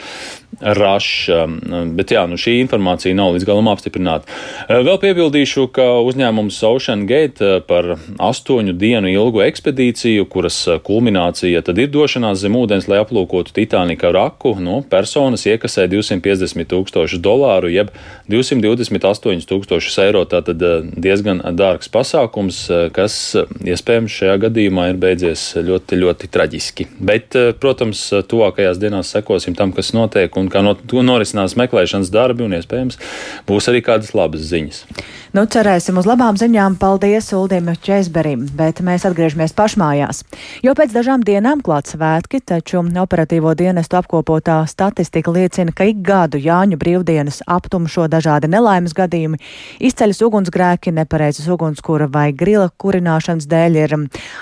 Rašs. 0.62 1.30
Um, 1.34 1.58
bet 1.98 2.14
jā, 2.14 2.24
nu 2.30 2.38
šī 2.40 2.60
informācija 2.62 3.16
nav 3.18 3.34
līdz 3.36 3.48
galam 3.48 3.70
apstiprināta. 3.72 4.30
Uh, 4.68 4.82
vēl 4.86 5.00
piebildīšu, 5.02 5.68
ka 5.74 5.88
uzņēmums 6.06 6.60
Ocean 6.68 7.06
Gate 7.10 7.46
uh, 7.46 7.64
par 7.66 7.96
astoņu 8.22 8.76
dienu 8.78 9.10
ilgu 9.12 9.44
ekspedīciju, 9.48 10.28
kuras 10.32 10.60
uh, 10.70 10.78
kulminācija 10.84 11.64
tad 11.66 11.82
ir 11.82 11.90
došanās 11.94 12.44
zem 12.44 12.58
ūdens, 12.60 12.88
lai 12.92 13.02
aplūkotu 13.02 13.56
Titanika 13.56 14.12
raku, 14.14 14.54
no 14.62 14.82
personas 14.92 15.48
iekasē 15.50 15.88
250 15.92 16.70
tūkstošus 16.72 17.22
dolāru, 17.24 17.72
jeb 17.74 17.90
228 18.32 19.50
tūkstošus 19.50 19.98
eiro. 20.06 20.24
Tātad 20.30 20.62
diezgan 21.02 21.42
dārgs 21.58 21.90
pasākums, 21.92 22.64
kas 22.96 23.18
iespējams 23.66 24.14
šajā 24.22 24.38
gadījumā 24.46 24.92
ir 24.92 25.02
beidzies 25.02 25.48
ļoti, 25.66 25.98
ļoti 26.04 26.30
traģiski. 26.32 26.88
Bet, 27.02 27.36
protams, 27.62 28.04
tuvākajās 28.32 28.80
dienās 28.82 29.12
sekosim 29.16 29.58
tam, 29.58 29.74
kas 29.76 29.92
notiek 29.98 30.38
un 30.38 30.51
kā 30.52 30.64
no, 30.66 30.76
norisinās 31.08 31.58
meklēšanas 31.60 32.12
darbi, 32.14 32.46
un 32.48 32.58
iespējams 32.60 33.00
būs 33.48 33.72
arī 33.72 33.84
kādas 33.86 34.14
labas 34.18 34.46
ziņas. 34.52 34.86
Nu, 35.32 35.46
cerēsim 35.48 35.96
uz 35.96 36.08
labām 36.10 36.36
ziņām. 36.36 36.74
Paldies 36.76 37.30
Uldim 37.32 37.70
Česberim, 37.80 38.42
bet 38.60 38.82
mēs 38.84 39.06
atgriežamies 39.08 39.54
pašmājās. 39.56 40.26
Jo 40.60 40.74
pēc 40.76 40.92
dažām 40.92 41.22
dienām 41.24 41.62
klāt 41.64 41.88
svētki, 41.88 42.42
taču 42.44 42.82
operatīvo 42.82 43.54
dienestu 43.56 43.96
apkopotā 44.00 44.58
statistika 44.68 45.32
liecina, 45.32 45.72
ka 45.72 45.88
ik 45.88 46.02
gadu 46.04 46.42
Jāņu 46.42 46.76
brīvdienas 46.82 47.40
aptumšo 47.48 48.10
dažādi 48.12 48.50
nelaimes 48.52 48.92
gadījumi, 48.98 49.40
izceļas 49.80 50.20
ugunsgrēki, 50.28 50.92
nepareizas 51.00 51.48
ugunskura 51.48 52.10
vai 52.12 52.32
grila 52.36 52.68
kurināšanas 52.82 53.48
dēļ 53.48 53.80
ir 53.86 53.96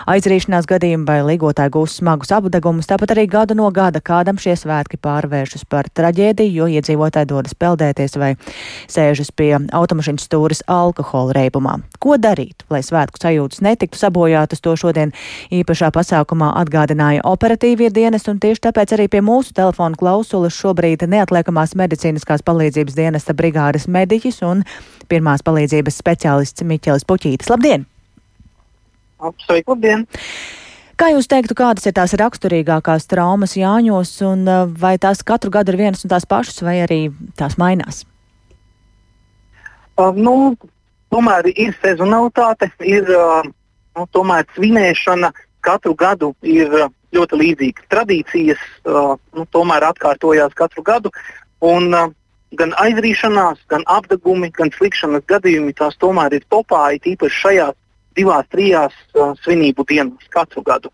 aizrīšanās 0.10 0.65
gadījumi 0.69 1.06
vai 1.06 1.19
ligotāji 1.28 1.76
gūs 1.76 2.00
smagus 2.00 2.34
apdegumus, 2.34 2.89
tāpat 2.89 3.13
arī 3.13 3.28
gadu 3.30 3.60
no 3.60 3.69
gada 3.69 4.02
kādam 4.02 4.41
šie 4.41 4.58
svētki 4.58 4.98
pārvēršas 4.98 5.67
par 5.69 5.88
traģēdiju, 5.97 6.52
jo 6.60 6.67
iedzīvotāji 6.80 7.30
dodas 7.30 7.56
peldēties 7.58 8.17
vai 8.19 8.34
sēžas 8.89 9.32
pie 9.36 9.52
automašīnas 9.75 10.28
stūres 10.28 10.63
alkohola 10.69 11.36
reibumā. 11.38 11.80
Ko 12.02 12.17
darīt, 12.21 12.65
lai 12.71 12.82
svētku 12.86 13.21
sajūtas 13.21 13.63
netiktu 13.65 13.99
sabojātas, 13.99 14.63
to 14.63 14.75
šodien 14.80 15.13
īpašā 15.54 15.91
pasākumā 15.95 16.52
atgādināja 16.62 17.25
operatīvie 17.28 17.91
dienesti, 17.93 18.34
un 18.34 18.41
tieši 18.43 18.65
tāpēc 18.69 18.95
arī 18.97 19.10
pie 19.12 19.23
mūsu 19.25 19.56
telefona 19.58 19.99
klausulas 19.99 20.58
šobrīd 20.58 21.08
neatliekamās 21.10 21.75
medicīniskās 21.80 22.45
palīdzības 22.47 22.97
dienesta 22.97 23.36
brigādes 23.38 23.89
mediķis 23.91 24.41
un 24.47 24.65
pirmās 25.10 25.43
palīdzības 25.45 26.02
speciālists 26.04 26.65
Miķelis 26.65 27.08
Puķītis. 27.10 27.49
Labdien! 27.52 27.88
Sveiki, 29.19 29.67
labdien! 29.67 30.06
Kā 31.00 31.14
jūs 31.14 31.30
teiktu, 31.32 31.56
kādas 31.56 31.88
ir 31.88 31.94
tās 31.96 32.12
raksturīgākās 32.20 33.06
traumas 33.08 33.54
Jāņos, 33.56 34.10
un 34.28 34.42
vai 34.82 34.98
tās 35.00 35.22
katru 35.24 35.54
gadu 35.54 35.72
ir 35.72 35.80
vienas 35.80 36.04
un 36.04 36.12
tās 36.12 36.28
pašas, 36.28 36.60
vai 36.66 36.82
arī 36.84 37.06
tās 37.40 37.56
mainās? 37.62 38.02
Uh, 39.96 40.12
nu, 40.16 40.58
tomēr 41.12 41.48
ir 41.54 41.72
sezonalitāte, 41.80 42.68
ir 42.84 43.08
uh, 43.16 43.48
nu, 43.96 44.06
tomēr 44.12 44.44
svinēšana 44.58 45.32
katru 45.64 45.96
gadu 45.96 46.34
ir 46.44 46.68
uh, 46.76 46.92
ļoti 47.16 47.40
līdzīga. 47.46 47.88
Tradīcijas 47.96 48.62
uh, 48.84 49.16
nu, 49.36 49.48
tomēr 49.56 49.88
atkārtojās 49.94 50.56
katru 50.60 50.84
gadu. 50.84 51.12
Un, 51.64 51.94
uh, 51.96 52.12
gan 52.60 52.76
aizrīšanās, 52.82 53.64
gan 53.72 53.88
apgabumi, 53.88 54.52
gan 54.56 54.72
slikšanas 54.76 55.24
gadījumi 55.32 55.76
tās 55.80 55.96
tomēr 56.04 56.36
ir 56.40 56.48
topā, 56.52 56.90
it 56.96 57.08
īpaši 57.08 57.44
šajās 57.44 57.76
divās, 58.19 58.47
trijās 58.53 58.95
uh, 59.15 59.34
svinību 59.43 59.88
dienās 59.89 60.32
katru 60.34 60.65
gadu. 60.67 60.93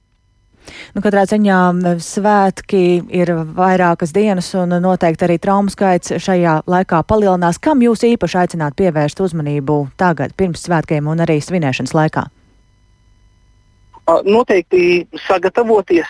Nu, 0.96 1.02
katrā 1.04 1.26
ziņā 1.30 1.60
svētki 2.02 2.84
ir 3.14 3.32
vairākas 3.58 4.14
dienas, 4.16 4.52
un 4.58 4.74
noteikti 4.82 5.28
arī 5.28 5.38
traumu 5.42 5.74
skaits 5.74 6.16
šajā 6.26 6.62
laikā 6.70 7.02
palielinās. 7.08 7.60
Kam 7.62 7.84
jūs 7.86 8.06
īpaši 8.08 8.40
aicināt 8.44 8.78
pievērst 8.80 9.22
uzmanību 9.22 9.78
tagad, 10.00 10.36
pirms 10.38 10.66
svētkiem 10.66 11.10
un 11.12 11.22
arī 11.26 11.38
svinēšanas 11.44 11.96
laikā? 11.98 12.26
Noteikti 14.26 15.06
sagatavoties, 15.26 16.10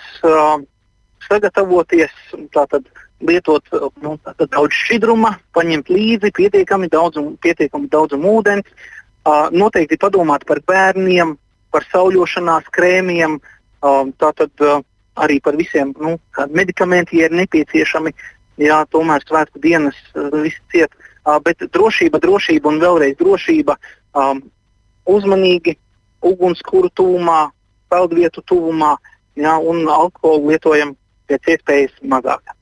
sagatavoties 1.27 2.15
tātad 2.55 2.87
lietot 3.23 3.63
nu, 4.03 4.17
tātad 4.25 4.51
daudz 4.51 4.75
šķidruma, 4.75 5.37
paņemt 5.55 5.91
līdzi 5.91 6.33
pietiekami 6.35 6.91
daudz, 6.91 7.21
pietiekami 7.43 7.87
daudz 7.91 8.17
ūdens, 8.19 8.67
noteikti 9.51 9.97
padomāt 9.97 10.45
par 10.45 10.61
bērniem, 10.67 11.35
par 11.73 11.85
sauļošanās 11.91 12.69
krēmiem, 12.75 13.39
tātad 14.21 14.51
arī 15.15 15.39
par 15.43 15.55
visiem 15.55 15.93
nu, 15.99 16.17
medikamentiem 16.49 17.25
ir 17.25 17.37
nepieciešami. 17.43 18.13
Jā, 18.61 18.85
tomēr 18.87 19.23
svētku 19.27 19.59
dienas 19.59 19.97
viss 20.15 20.61
ciet. 20.71 20.93
Bet 21.43 21.59
drošība, 21.73 22.21
drošība 22.23 22.69
un 22.71 22.79
vēlreiz 22.79 23.17
drošība. 23.19 23.75
Uzmanīgi, 25.05 25.75
ugunskura 26.23 26.89
tuvumā, 26.95 27.41
peldvietu 27.91 28.43
tuvumā 28.47 28.95
jā, 29.35 29.57
un 29.59 29.83
alkoholu 29.91 30.53
lietojam 30.53 30.95
pēc 31.27 31.55
iespējas 31.55 31.97
mazāk. 32.07 32.55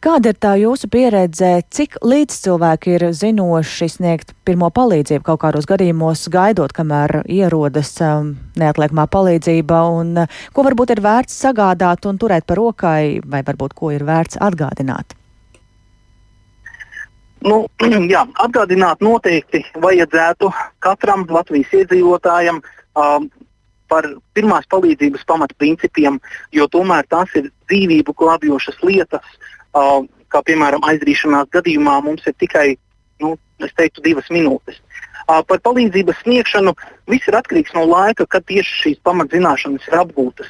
Kāda 0.00 0.30
ir 0.32 0.36
tā 0.40 0.54
jūsu 0.56 0.88
pieredze, 0.88 1.48
cik 1.76 1.98
līdz 2.00 2.36
cilvēki 2.46 2.94
ir 2.94 3.02
zinoši 3.12 3.88
sniegt 3.92 4.30
pirmo 4.48 4.70
palīdzību 4.72 5.26
kaut 5.26 5.42
kādos 5.42 5.68
gadījumos, 5.68 6.22
gaidot, 6.32 6.72
kamēr 6.72 7.18
ierodas 7.28 7.90
um, 8.00 8.30
neatliekamā 8.56 9.04
palīdzība, 9.12 9.80
un 9.98 10.22
uh, 10.22 10.38
ko 10.56 10.64
varbūt 10.64 10.94
ir 10.94 11.02
vērts 11.04 11.36
sagādāt 11.44 12.08
un 12.08 12.16
turēt 12.22 12.48
par 12.48 12.62
rokai, 12.62 13.20
vai 13.20 13.42
varbūt 13.44 13.76
ko 13.76 13.92
ir 13.92 14.06
vērts 14.08 14.40
atgādināt? 14.40 15.12
Nu, 17.44 17.66
jā, 18.14 18.24
atgādināt 18.40 19.04
noteikti 19.04 19.66
vajadzētu 19.84 20.48
katram 20.80 21.28
Latvijas 21.28 21.76
iedzīvotājam 21.82 22.64
um, 22.64 23.28
par 23.92 24.08
pirmās 24.32 24.64
palīdzības 24.72 25.28
pamatprincipiem, 25.28 26.16
jo 26.56 26.72
tomēr 26.72 27.04
tās 27.12 27.36
ir 27.36 27.52
dzīvību 27.68 28.16
glābjošas 28.16 28.80
lietas, 28.88 29.28
Uh, 29.28 29.59
kā 29.74 30.42
piemēram 30.46 30.84
aizdrīšanās 30.86 31.50
gadījumā 31.54 32.00
mums 32.04 32.26
ir 32.26 32.34
tikai 32.38 32.66
nu, 33.22 33.36
teiktu, 33.60 34.02
divas 34.04 34.30
minūtes. 34.32 34.80
Uh, 35.30 35.42
par 35.46 35.60
palīdzības 35.62 36.22
sniegšanu 36.24 36.72
viss 37.10 37.28
ir 37.28 37.36
atkarīgs 37.38 37.74
no 37.76 37.84
laika, 37.86 38.26
kad 38.26 38.46
tieši 38.48 38.78
šīs 38.82 39.02
pamatzināšanas 39.06 39.86
ir 39.86 39.98
apgūtas. 40.00 40.48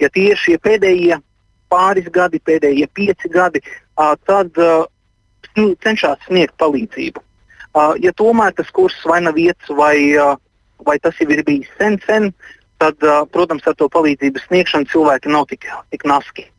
Ja 0.00 0.08
tie 0.12 0.30
ir 0.32 0.40
šie 0.40 0.56
pēdējie 0.62 1.18
pāris 1.72 2.08
gadi, 2.12 2.40
pēdējie 2.40 2.88
pieci 2.94 3.28
gadi, 3.32 3.60
uh, 3.64 4.14
tad 4.28 4.56
uh, 4.60 4.86
cenšas 5.56 6.22
sniegt 6.28 6.56
palīdzību. 6.62 7.20
Uh, 7.72 7.94
ja 8.04 8.12
tomēr 8.16 8.54
tas 8.56 8.70
kurs 8.72 8.96
vai 9.08 9.20
nav 9.24 9.36
vietas, 9.36 9.68
vai, 9.76 9.96
uh, 10.16 10.36
vai 10.86 10.98
tas 11.00 11.18
jau 11.20 11.28
ir 11.32 11.44
bijis 11.44 11.70
sen, 11.80 11.98
sen 12.06 12.30
tad, 12.80 12.96
uh, 13.04 13.22
protams, 13.32 13.66
ar 13.66 13.76
to 13.76 13.88
palīdzības 13.92 14.48
sniegšanu 14.48 14.90
cilvēki 14.92 15.32
nav 15.32 15.48
tik, 15.52 15.68
tik 15.92 16.04
naski. 16.08 16.51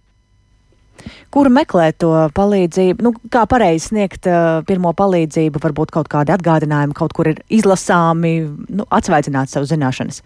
Kur 1.33 1.49
meklēt 1.51 1.97
to 2.03 2.11
palīdzību? 2.37 3.03
Nu, 3.03 3.11
kā 3.33 3.43
pareizi 3.49 3.89
sniegt 3.89 4.29
uh, 4.29 4.61
pirmo 4.67 4.93
palīdzību, 4.97 5.61
varbūt 5.63 5.91
kaut 5.95 6.11
kādi 6.11 6.33
atgādinājumi, 6.35 6.95
kaut 6.97 7.15
kur 7.17 7.31
ir 7.31 7.41
izlasāmi, 7.53 8.35
nu, 8.69 8.87
atsvaicināt 8.93 9.51
savu 9.51 9.67
zināšanas. 9.69 10.21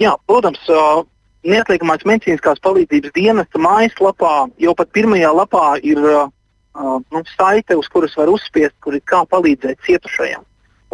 Jā, 0.00 0.14
protams, 0.28 0.62
uh, 0.72 1.02
neatliekamās 1.46 2.06
medicīniskās 2.08 2.62
palīdzības 2.64 3.14
dienesta 3.16 3.60
mājaslapā 3.62 4.34
jau 4.62 4.74
pat 4.78 4.92
pirmajā 4.96 5.30
lapā 5.36 5.76
ir 5.82 6.00
uh, 6.02 6.28
nu, 6.76 7.22
saite, 7.36 7.76
uz 7.78 7.88
kuras 7.92 8.16
var 8.18 8.30
uzspiest, 8.32 8.76
kur 8.84 8.96
ir 8.96 9.04
kā 9.08 9.22
palīdzēt 9.30 9.82
cietušajam. 9.86 10.44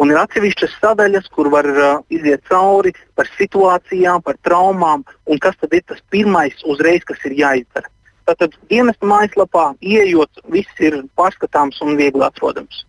Un 0.01 0.09
ir 0.09 0.17
atsevišķas 0.17 0.77
sadaļas, 0.81 1.29
kur 1.35 1.51
var 1.53 1.67
uh, 1.69 1.89
iziet 2.13 2.41
cauri 2.49 2.95
par 3.17 3.29
situācijām, 3.37 4.23
par 4.25 4.39
traumām, 4.45 5.05
un 5.29 5.41
kas 5.41 5.59
tad 5.61 5.75
ir 5.77 5.83
tas 5.85 6.01
pirmais 6.13 6.65
uzreiz, 6.65 7.05
kas 7.05 7.21
ir 7.29 7.37
jāizdara. 7.37 7.92
Tātad 8.29 8.53
dienesta 8.71 9.07
mājaslapā 9.09 9.73
ieejot, 9.83 10.43
viss 10.53 10.83
ir 10.83 11.01
pārskatāms 11.19 11.81
un 11.83 11.97
viegli 11.99 12.23
atrodams. 12.23 12.85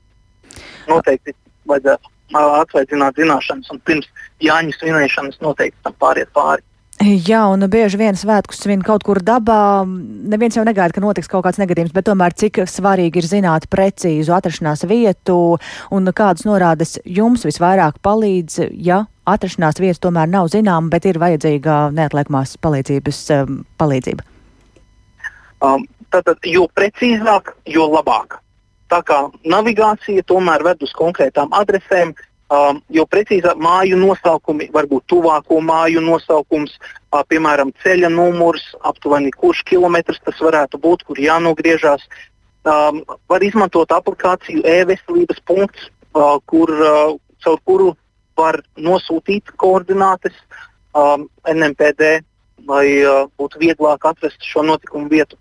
Noteikti 0.87 1.35
vajadzētu 1.69 2.13
atsveicināt 2.35 3.19
zināšanas 3.19 3.73
un 3.73 3.81
pirms 3.87 4.07
Jāņa 4.43 4.79
svinēšanas 4.79 5.43
noteikti 5.43 5.79
tam 5.85 5.97
pāriet 6.01 6.31
pāri. 6.35 6.63
Jā, 7.03 7.41
un 7.51 7.67
bieži 7.67 7.99
vien 7.99 8.15
svētkus 8.15 8.61
svin 8.63 8.83
kaut 8.87 9.03
kur 9.05 9.19
dabā. 9.19 9.83
Neviens 9.85 10.55
jau 10.55 10.63
negaida, 10.65 10.95
ka 10.95 11.03
notiks 11.03 11.29
kaut 11.29 11.43
kāds 11.45 11.59
negadījums, 11.59 11.93
bet 11.93 12.07
tomēr 12.07 12.37
cik 12.39 12.63
svarīgi 12.71 13.19
ir 13.19 13.27
zināt 13.27 13.67
precīzu 13.73 14.33
atrašanās 14.37 14.87
vietu 14.87 15.57
un 15.91 16.13
kādas 16.15 16.47
norādes 16.47 17.01
jums 17.05 17.43
visvairāk 17.49 17.99
palīdz, 18.05 18.69
ja 18.79 19.05
atrašanās 19.27 19.83
vieta 19.83 20.07
tomēr 20.07 20.31
nav 20.31 20.53
zināma, 20.55 20.93
bet 20.95 21.11
ir 21.11 21.19
vajadzīga 21.19 21.89
neatliekamās 21.99 22.55
palīdzības 22.63 23.25
palīdzība. 23.81 24.34
Um, 25.63 25.87
tātad, 26.13 26.41
jo 26.47 26.67
precīzāk, 26.75 27.55
jo 27.71 27.87
labāk. 27.91 28.39
Tā 28.93 29.01
kā 29.07 29.21
navigācija 29.49 30.25
tomēr 30.29 30.65
ved 30.67 30.83
uz 30.85 30.93
konkrētām 30.97 31.55
adresēm, 31.57 32.13
um, 32.53 32.81
jo 32.93 33.07
precīzāk 33.11 33.59
māju 33.61 33.99
nosaukumi, 34.01 34.69
varbūt 34.75 35.07
tuvāko 35.11 35.61
māju 35.65 36.03
nosaukums, 36.05 36.77
uh, 36.77 37.23
piemēram, 37.31 37.73
ceļa 37.83 38.11
numurs, 38.13 38.67
aptuveni 38.85 39.33
kurš 39.35 39.65
kilometrs 39.71 40.21
tas 40.25 40.41
varētu 40.43 40.81
būt, 40.83 41.07
kur 41.09 41.21
jānogriežas. 41.21 42.07
Um, 42.65 43.03
var 43.29 43.45
izmantot 43.45 43.91
aplikāciju 43.93 44.63
e-veselības 44.65 45.43
punkts, 45.49 45.91
uh, 46.15 46.39
kur, 46.49 46.71
uh, 46.73 47.17
caur 47.45 47.59
kuru 47.65 47.91
var 48.39 48.61
nosūtīt 48.81 49.53
koordinātes 49.61 50.37
um, 50.97 51.29
NMPD 51.49 52.23
lai 52.69 52.87
uh, 53.05 53.25
būtu 53.39 53.61
vieglāk 53.63 54.07
atrast 54.09 54.43
šo 54.45 54.65
notikumu 54.67 55.11
vietu. 55.13 55.39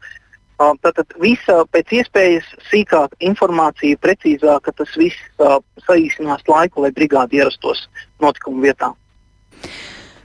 Uh, 0.61 0.75
tātad 0.85 1.09
visa 1.21 1.63
pēc 1.73 1.95
iespējas 1.99 2.49
sīkāka 2.69 3.17
informācija, 3.25 3.99
precīzāka, 4.03 4.75
tas 4.77 4.91
viss 4.99 5.17
uh, 5.41 5.57
saīsinās 5.87 6.45
laiku, 6.47 6.83
lai 6.85 6.93
brigāde 6.95 7.39
ierastos 7.39 7.87
notikumu 8.21 8.63
vietā. 8.67 8.93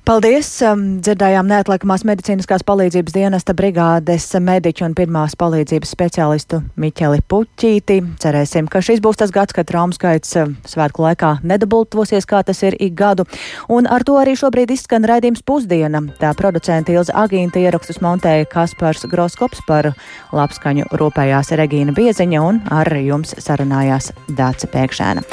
Paldies! 0.09 0.47
Um, 0.65 1.03
dzirdējām 1.05 1.51
neatliekamās 1.51 2.01
medicīniskās 2.09 2.63
palīdzības 2.65 3.13
dienesta 3.13 3.53
brigādes 3.53 4.25
mediķu 4.41 4.87
un 4.87 4.95
pirmās 4.97 5.35
palīdzības 5.37 5.91
speciālistu 5.93 6.63
Miķeli 6.81 7.21
Puķīti. 7.29 7.99
Cerēsim, 8.23 8.71
ka 8.73 8.81
šis 8.81 9.03
būs 9.05 9.19
tas 9.21 9.35
gads, 9.35 9.53
kad 9.53 9.69
traumu 9.69 9.93
skaits 9.93 10.31
um, 10.41 10.55
svētku 10.65 11.05
laikā 11.05 11.35
nedabultosies, 11.45 12.25
kā 12.25 12.41
tas 12.41 12.65
ir 12.65 12.79
ik 12.81 12.95
gadu. 12.97 13.27
Un 13.69 13.85
ar 13.85 14.01
to 14.09 14.15
arī 14.17 14.33
šobrīd 14.41 14.73
izskan 14.73 15.05
raidījums 15.05 15.45
pusdiena. 15.45 16.01
Tā 16.23 16.31
producenta 16.39 16.95
Ilza 16.95 17.13
Agīnta 17.27 17.61
ierakstus 17.61 18.01
montēja 18.01 18.47
Kaspars 18.49 19.05
Groskops 19.13 19.61
par 19.69 19.91
labskaņu 20.33 20.89
rūpējās 21.03 21.53
Regīna 21.61 21.93
Bieziņa 21.93 22.47
un 22.47 22.63
ar 22.73 22.89
jums 22.97 23.37
sarunājās 23.45 24.15
Dāca 24.41 24.73
Pēkšēna. 24.73 25.27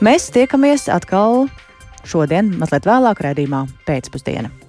Mēs 0.00 0.30
tiekamies 0.32 0.88
atkal 0.88 1.50
šodien, 2.08 2.52
mazliet 2.60 2.88
vēlāk, 2.88 3.22
redzējumā 3.26 3.66
pēcpusdienā. 3.88 4.61